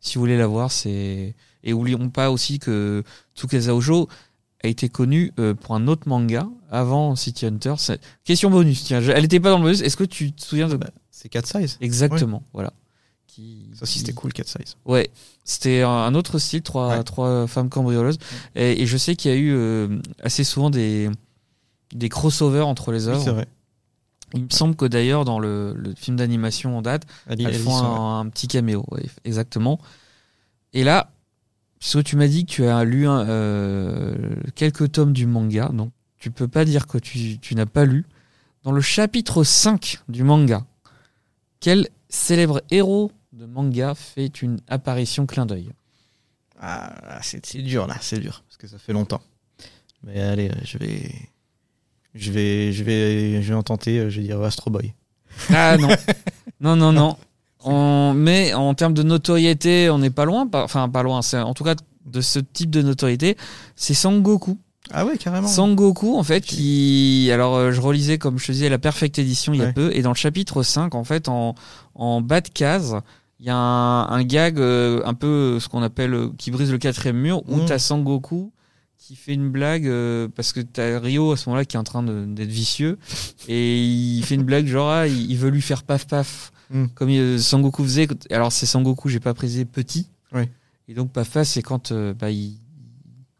si 0.00 0.14
vous 0.14 0.20
voulez 0.22 0.38
la 0.38 0.46
voir, 0.46 0.72
c'est 0.72 1.34
et 1.64 1.72
oublions 1.72 2.08
pas 2.10 2.30
aussi 2.30 2.58
que 2.58 3.02
Tsukasa 3.36 3.74
Ojo 3.74 4.08
a 4.64 4.68
été 4.68 4.88
connu 4.88 5.32
euh, 5.38 5.54
pour 5.54 5.74
un 5.74 5.88
autre 5.88 6.08
manga 6.08 6.46
avant 6.70 7.16
City 7.16 7.46
Hunter. 7.46 7.74
Question 8.24 8.50
bonus, 8.50 8.84
tiens, 8.84 9.00
elle 9.02 9.22
n'était 9.22 9.40
pas 9.40 9.50
dans 9.50 9.58
le 9.58 9.64
bonus. 9.64 9.80
Est-ce 9.82 9.96
que 9.96 10.04
tu 10.04 10.32
te 10.32 10.42
souviens 10.44 10.68
de 10.68 10.76
Bah, 10.76 10.90
c'est 11.10 11.28
Cat 11.28 11.42
Size. 11.44 11.78
exactement, 11.80 12.42
voilà. 12.52 12.72
Qui, 13.26 13.70
Ça 13.74 13.84
aussi 13.84 13.98
c'était 14.00 14.12
cool 14.12 14.32
Cat 14.32 14.44
Size. 14.44 14.76
Ouais, 14.84 15.10
c'était 15.44 15.80
un- 15.82 16.14
autre 16.14 16.38
style, 16.38 16.62
trois, 16.62 16.88
Ouais. 16.98 17.02
trois 17.02 17.46
femmes 17.46 17.70
cambrioleuses. 17.70 18.18
Et, 18.54 18.82
et 18.82 18.86
je 18.86 18.96
sais 18.98 19.16
qu'il 19.16 19.30
y 19.30 19.34
a 19.34 19.36
eu 19.36 19.52
euh, 19.54 19.98
assez 20.22 20.44
souvent 20.44 20.68
des, 20.70 21.08
des 21.94 22.08
crossovers 22.10 22.66
entre 22.66 22.92
les 22.92 23.06
Oui, 23.08 23.14
œuvres. 23.14 23.24
c'est 23.24 23.30
vrai. 23.30 23.46
Il 24.34 24.44
me 24.44 24.50
semble 24.50 24.76
que 24.76 24.84
d'ailleurs, 24.84 25.24
dans 25.24 25.38
le, 25.38 25.74
le 25.76 25.94
film 25.94 26.16
d'animation 26.16 26.76
en 26.78 26.82
date, 26.82 27.04
Ali- 27.26 27.44
elles 27.46 27.54
font 27.58 27.74
un, 27.76 28.20
un 28.20 28.28
petit 28.28 28.48
caméo. 28.48 28.84
exactement. 29.24 29.78
Et 30.72 30.84
là, 30.84 31.10
parce 31.82 31.94
que 31.94 31.98
tu 32.00 32.14
m'as 32.16 32.28
dit 32.28 32.46
que 32.46 32.50
tu 32.52 32.64
as 32.64 32.84
lu 32.84 33.08
un, 33.08 33.28
euh, 33.28 34.14
quelques 34.54 34.92
tomes 34.92 35.12
du 35.12 35.26
manga, 35.26 35.68
donc 35.70 35.90
tu 36.18 36.30
peux 36.30 36.46
pas 36.46 36.64
dire 36.64 36.86
que 36.86 36.96
tu, 36.98 37.38
tu 37.40 37.56
n'as 37.56 37.66
pas 37.66 37.84
lu. 37.84 38.04
Dans 38.62 38.70
le 38.70 38.80
chapitre 38.80 39.42
5 39.42 39.98
du 40.08 40.22
manga, 40.22 40.64
quel 41.58 41.88
célèbre 42.08 42.62
héros 42.70 43.10
de 43.32 43.46
manga 43.46 43.94
fait 43.96 44.42
une 44.42 44.60
apparition 44.68 45.26
clin 45.26 45.44
d'œil? 45.46 45.70
Ah, 46.60 47.18
c'est 47.22 47.56
dur 47.62 47.88
là, 47.88 47.96
c'est 48.00 48.20
dur 48.20 48.44
parce 48.46 48.56
que 48.56 48.68
ça 48.68 48.78
fait 48.78 48.92
longtemps. 48.92 49.20
Mais 50.04 50.20
allez, 50.20 50.52
je 50.64 50.78
vais, 50.78 51.10
je 52.14 52.30
vais, 52.30 52.72
je 52.72 52.84
vais, 52.84 53.42
je 53.42 53.48
vais 53.48 53.54
en 53.54 53.64
tenter. 53.64 53.98
euh, 53.98 54.10
Je 54.10 54.20
vais 54.20 54.26
dire 54.28 54.40
Astro 54.42 54.70
Boy. 54.70 54.94
Ah 55.50 55.76
non, 55.76 55.88
non, 56.60 56.76
non, 56.76 56.92
non. 56.92 57.16
On, 57.64 58.12
mais 58.14 58.54
en 58.54 58.74
termes 58.74 58.94
de 58.94 59.02
notoriété, 59.02 59.90
on 59.90 59.98
n'est 59.98 60.10
pas 60.10 60.24
loin. 60.24 60.46
pas- 60.46 60.64
Enfin, 60.64 60.88
pas 60.88 61.02
loin. 61.02 61.22
C'est 61.22 61.38
en 61.38 61.54
tout 61.54 61.64
cas 61.64 61.74
de 62.06 62.20
ce 62.20 62.38
type 62.40 62.70
de 62.70 62.82
notoriété, 62.82 63.36
c'est 63.76 63.94
Sangoku. 63.94 64.58
Ah 64.90 65.06
ouais, 65.06 65.16
carrément. 65.16 65.46
Sangoku, 65.48 66.16
en 66.16 66.22
fait, 66.24 66.40
qui. 66.44 67.30
Alors, 67.32 67.54
euh, 67.56 67.70
je 67.72 67.80
relisais, 67.80 68.18
comme 68.18 68.38
je 68.38 68.46
te 68.46 68.52
disais, 68.52 68.68
la 68.68 68.78
Perfect 68.78 69.18
Edition 69.18 69.54
il 69.54 69.60
y 69.60 69.62
a 69.62 69.66
Ouais. 69.66 69.72
peu. 69.72 69.90
Et 69.94 70.02
dans 70.02 70.10
le 70.10 70.16
chapitre 70.16 70.62
5, 70.62 70.94
en 70.94 71.04
fait, 71.04 71.28
en, 71.28 71.54
en 71.94 72.20
bas 72.20 72.40
de 72.40 72.48
case, 72.48 72.96
il 73.40 73.46
y 73.46 73.50
a 73.50 73.56
un, 73.56 74.08
un 74.08 74.22
gag 74.24 74.58
euh, 74.58 75.00
un 75.04 75.14
peu 75.14 75.26
euh, 75.56 75.60
ce 75.60 75.68
qu'on 75.68 75.82
appelle. 75.82 76.14
euh, 76.14 76.28
qui 76.36 76.50
brise 76.50 76.70
le 76.72 76.78
quatrième 76.78 77.16
mur, 77.16 77.42
où 77.48 77.56
Mm. 77.58 77.66
t'as 77.66 77.78
Sangoku 77.78 78.52
qui 78.98 79.16
fait 79.16 79.34
une 79.34 79.50
blague 79.50 79.86
euh, 79.88 80.28
parce 80.36 80.52
que 80.52 80.60
t'as 80.60 80.98
Rio 81.00 81.32
à 81.32 81.36
ce 81.36 81.48
moment-là 81.48 81.64
qui 81.64 81.76
est 81.76 81.78
en 81.80 81.82
train 81.84 82.04
d'être 82.04 82.48
vicieux 82.48 82.98
et 83.48 83.82
il 83.84 84.22
fait 84.24 84.36
une 84.36 84.44
blague 84.44 84.68
genre 84.68 84.90
ah, 84.90 85.08
il 85.08 85.36
veut 85.36 85.50
lui 85.50 85.60
faire 85.60 85.82
paf 85.82 86.06
paf 86.06 86.52
Mm. 86.70 86.86
comme 86.94 87.08
euh, 87.10 87.38
Sangoku 87.38 87.82
faisait 87.84 88.08
alors 88.30 88.50
c'est 88.52 88.66
Sangoku 88.66 89.08
j'ai 89.08 89.20
pas 89.20 89.34
précisé 89.34 89.64
petit 89.64 90.06
Ouais. 90.32 90.48
et 90.88 90.94
donc 90.94 91.12
paf 91.12 91.30
paf 91.30 91.46
c'est 91.46 91.62
quand 91.62 91.92
euh, 91.92 92.14
bah, 92.14 92.30
il, 92.30 92.56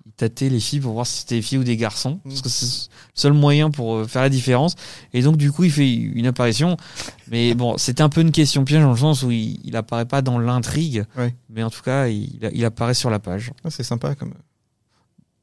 il 0.04 0.12
tâtait 0.16 0.50
les 0.50 0.60
filles 0.60 0.80
pour 0.80 0.92
voir 0.92 1.06
si 1.06 1.20
c'était 1.20 1.36
des 1.36 1.42
filles 1.42 1.58
ou 1.58 1.64
des 1.64 1.76
garçons 1.78 2.20
Mm. 2.24 2.28
parce 2.28 2.42
que 2.42 2.48
c'est 2.50 2.66
le 2.66 2.92
seul 3.14 3.32
moyen 3.32 3.70
pour 3.70 3.94
euh, 3.96 4.06
faire 4.06 4.20
la 4.22 4.28
différence 4.28 4.74
et 5.14 5.22
donc 5.22 5.36
du 5.38 5.50
coup 5.50 5.64
il 5.64 5.72
fait 5.72 5.90
une 5.94 6.26
apparition 6.26 6.76
mais 7.30 7.54
bon 7.54 7.78
c'était 7.78 8.02
un 8.02 8.08
peu 8.10 8.20
une 8.20 8.32
question 8.32 8.64
piège 8.64 8.82
dans 8.82 8.90
le 8.90 8.96
sens 8.98 9.22
où 9.22 9.30
il, 9.30 9.58
il 9.64 9.74
apparaît 9.76 10.04
pas 10.06 10.20
dans 10.20 10.38
l'intrigue 10.38 11.04
Ouais. 11.16 11.34
mais 11.48 11.62
en 11.62 11.70
tout 11.70 11.82
cas 11.82 12.08
il, 12.08 12.38
il 12.52 12.64
apparaît 12.64 12.94
sur 12.94 13.08
la 13.10 13.18
page 13.18 13.52
Ah, 13.64 13.70
c'est 13.70 13.82
sympa 13.84 14.14
comme, 14.14 14.34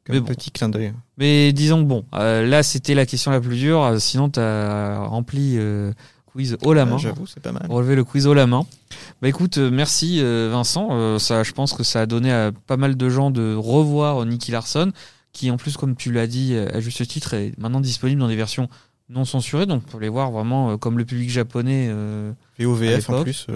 comme 0.06 0.16
Mais 0.16 0.20
bon. 0.22 0.28
petit 0.28 0.52
clin 0.52 0.70
d'œil. 0.70 0.94
mais 1.18 1.52
disons 1.54 1.82
que 1.84 1.88
bon, 1.88 2.06
euh, 2.14 2.46
là 2.46 2.62
c'était 2.64 2.94
la 2.94 3.06
question 3.06 3.32
la 3.32 3.42
plus 3.42 3.58
dure. 3.58 3.96
Sinon, 4.00 4.30
tu 4.30 4.40
as 4.40 5.00
rempli 5.00 5.56
euh, 5.58 5.92
quiz 6.32 6.58
haut 6.64 6.74
la 6.74 6.84
Ah, 6.84 6.86
main. 6.86 6.98
J'avoue, 6.98 7.28
c'est 7.28 7.40
pas 7.42 7.52
mal. 7.52 7.66
Relevé 7.70 7.96
le 7.96 8.04
quiz 8.04 8.28
haut 8.28 8.34
la 8.34 8.48
main. 8.48 8.66
Bah 9.22 9.28
écoute, 9.28 9.58
euh, 9.58 9.70
merci 9.72 10.20
euh, 10.22 10.50
Vincent. 10.52 10.90
Euh, 10.92 11.20
ça, 11.20 11.44
je 11.44 11.52
pense 11.52 11.74
que 11.74 11.84
ça 11.84 12.02
a 12.02 12.06
donné 12.06 12.32
à 12.32 12.52
pas 12.68 12.78
mal 12.78 12.96
de 12.98 13.10
gens 13.10 13.32
de 13.32 13.56
revoir 13.56 14.26
Nicky 14.26 14.52
Larson, 14.52 14.92
qui 15.34 15.52
en 15.52 15.58
plus, 15.58 15.78
comme 15.78 15.96
tu 15.96 16.12
l'as 16.12 16.28
dit 16.28 16.56
à 16.56 16.80
juste 16.80 17.06
titre, 17.08 17.34
est 17.34 17.54
maintenant 17.58 17.82
disponible 17.82 18.20
dans 18.22 18.28
des 18.28 18.36
versions 18.36 18.70
non 19.10 19.26
censurées. 19.26 19.66
Donc, 19.66 19.84
pour 19.84 20.00
les 20.00 20.10
voir 20.10 20.32
vraiment 20.32 20.78
comme 20.78 20.98
le 20.98 21.06
public 21.06 21.30
japonais. 21.30 21.92
VOVF 22.60 23.10
en 23.10 23.24
plus. 23.24 23.48
ouais. 23.50 23.56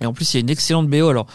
et 0.00 0.06
en 0.06 0.12
plus, 0.12 0.32
il 0.34 0.36
y 0.36 0.38
a 0.38 0.40
une 0.40 0.50
excellente 0.50 0.88
BO. 0.88 1.08
Alors, 1.08 1.26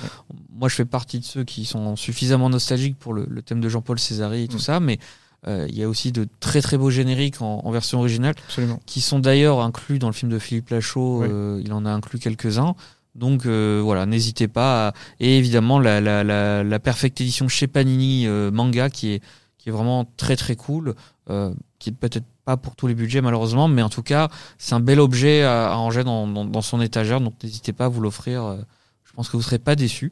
moi, 0.54 0.68
je 0.70 0.76
fais 0.76 0.86
partie 0.86 1.20
de 1.20 1.26
ceux 1.26 1.44
qui 1.44 1.66
sont 1.66 1.96
suffisamment 1.96 2.50
nostalgiques 2.50 2.98
pour 3.00 3.14
le, 3.14 3.26
le 3.30 3.42
thème 3.42 3.62
de 3.62 3.70
Jean-Paul 3.70 3.98
Césari 4.00 4.44
et 4.44 4.48
tout 4.48 4.58
Mm. 4.58 4.60
ça, 4.60 4.80
mais 4.80 5.00
il 5.48 5.78
y 5.78 5.84
a 5.84 5.88
aussi 5.90 6.12
de 6.12 6.28
très 6.40 6.62
très 6.62 6.78
beaux 6.78 6.90
génériques 6.90 7.42
en, 7.42 7.62
en 7.64 7.72
version 7.72 8.00
originale, 8.00 8.36
Absolument. 8.48 8.80
qui 8.86 9.02
sont 9.02 9.20
d'ailleurs 9.20 9.62
inclus 9.62 9.98
dans 10.00 10.08
le 10.08 10.14
film 10.14 10.32
de 10.32 10.40
Philippe 10.40 10.70
Lachaud. 10.70 11.20
Ouais. 11.20 11.28
euh, 11.32 11.62
il 11.64 11.72
en 11.74 11.86
a 11.86 11.90
inclus 11.92 12.20
quelques-uns. 12.20 12.76
Donc 13.16 13.46
euh, 13.46 13.82
voilà, 13.84 14.06
n'hésitez 14.06 14.48
pas. 14.48 14.90
à- 14.90 14.94
Et 15.20 15.38
évidemment, 15.38 15.80
la, 15.80 16.00
la, 16.02 16.24
la, 16.24 16.64
la 16.64 16.80
Perfect 16.80 17.20
Edition 17.22 17.48
chez 17.48 17.68
Panini 17.68 18.28
euh, 18.28 18.52
manga, 18.52 18.90
qui 18.90 19.14
est, 19.14 19.24
qui 19.58 19.70
est 19.70 19.72
vraiment 19.72 20.06
très 20.18 20.36
très 20.36 20.56
cool, 20.56 20.94
euh, 21.30 21.54
qui 21.80 21.90
est 21.90 21.94
peut-être 21.94 22.26
pas 22.46 22.58
pour 22.58 22.76
tous 22.76 22.88
les 22.88 22.96
budgets 22.96 23.22
malheureusement, 23.22 23.68
mais 23.68 23.82
en 23.82 23.90
tout 23.90 24.04
cas, 24.04 24.30
c'est 24.58 24.74
un 24.76 24.80
bel 24.80 25.00
objet 25.00 25.44
à, 25.44 25.72
à 25.72 25.76
ranger 25.76 26.04
dans, 26.04 26.28
dans, 26.28 26.46
dans 26.46 26.62
son 26.62 26.82
étagère. 26.82 27.20
Donc 27.22 27.34
n'hésitez 27.44 27.74
pas 27.74 27.86
à 27.86 27.90
vous 27.90 28.02
l'offrir. 28.02 28.44
euh, 28.44 28.58
je 29.06 29.14
pense 29.14 29.28
que 29.30 29.38
vous 29.38 29.44
serez 29.44 29.60
pas 29.60 29.76
déçus. 29.76 30.12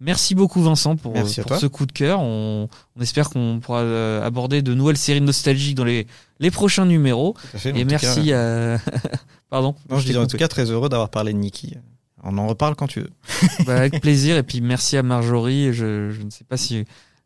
Merci 0.00 0.34
beaucoup 0.34 0.60
Vincent 0.60 0.96
pour, 0.96 1.12
Merci 1.12 1.40
ce 1.58 1.66
coup 1.66 1.86
de 1.86 1.92
cœur. 1.92 2.20
On, 2.20 2.68
on 2.96 3.00
espère 3.00 3.30
qu'on 3.30 3.60
pourra 3.60 3.80
euh, 3.80 4.24
aborder 4.24 4.60
de 4.60 4.74
nouvelles 4.74 4.98
séries 4.98 5.20
nostalgiques 5.20 5.76
dans 5.76 5.84
les, 5.84 6.06
les 6.40 6.50
prochains 6.50 6.84
numéros. 6.84 7.34
Fait. 7.54 7.70
Et 7.78 7.84
merci 7.84 8.26
cas, 8.28 8.74
à... 8.74 8.78
Pardon 9.50 9.74
non, 9.88 9.98
je 9.98 10.06
disais 10.06 10.18
en 10.18 10.26
tout 10.26 10.36
cas 10.36 10.48
très 10.48 10.70
heureux 10.70 10.88
d'avoir 10.88 11.10
parlé 11.10 11.32
de 11.32 11.38
Nikki. 11.38 11.76
On 12.24 12.36
en 12.38 12.46
reparle 12.46 12.74
quand 12.74 12.88
tu 12.88 13.00
veux. 13.00 13.10
Bah, 13.66 13.76
avec 13.76 14.00
plaisir. 14.00 14.36
Et 14.36 14.42
puis 14.42 14.60
merci 14.60 14.96
à 14.96 15.02
Marjorie. 15.02 15.72
Je, 15.72 16.10
je 16.10 16.22
ne 16.22 16.30
sais 16.30 16.44
pas 16.44 16.56
si 16.56 16.84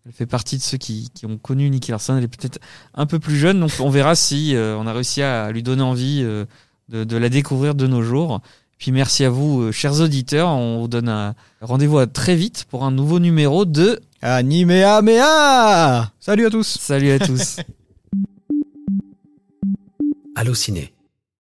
elle 0.08 0.12
fait 0.12 0.26
partie 0.26 0.56
de 0.56 0.62
ceux 0.62 0.78
qui, 0.78 1.10
qui 1.14 1.26
ont 1.26 1.38
connu 1.38 1.70
Nicky 1.70 1.90
Larson. 1.90 2.16
Elle 2.16 2.24
est 2.24 2.28
peut-être 2.28 2.58
un 2.94 3.06
peu 3.06 3.18
plus 3.18 3.36
jeune, 3.36 3.60
donc 3.60 3.70
on 3.80 3.90
verra 3.90 4.14
si 4.14 4.54
euh, 4.54 4.76
on 4.76 4.86
a 4.86 4.92
réussi 4.92 5.22
à 5.22 5.50
lui 5.52 5.62
donner 5.62 5.82
envie 5.82 6.20
euh, 6.22 6.44
de, 6.88 7.04
de 7.04 7.16
la 7.16 7.28
découvrir 7.28 7.74
de 7.74 7.86
nos 7.86 8.02
jours. 8.02 8.40
Puis 8.78 8.92
merci 8.92 9.24
à 9.24 9.30
vous, 9.30 9.62
euh, 9.62 9.72
chers 9.72 10.00
auditeurs. 10.00 10.48
On 10.48 10.80
vous 10.80 10.88
donne 10.88 11.08
un 11.08 11.34
rendez-vous 11.60 11.98
à 11.98 12.06
très 12.06 12.36
vite 12.36 12.64
pour 12.70 12.84
un 12.84 12.92
nouveau 12.92 13.18
numéro 13.18 13.64
de 13.64 13.98
Animea 14.22 15.02
Mea. 15.02 16.12
Salut 16.20 16.46
à 16.46 16.50
tous. 16.50 16.78
Salut 16.80 17.10
à 17.10 17.18
tous. 17.18 17.56
Allociné, 20.36 20.92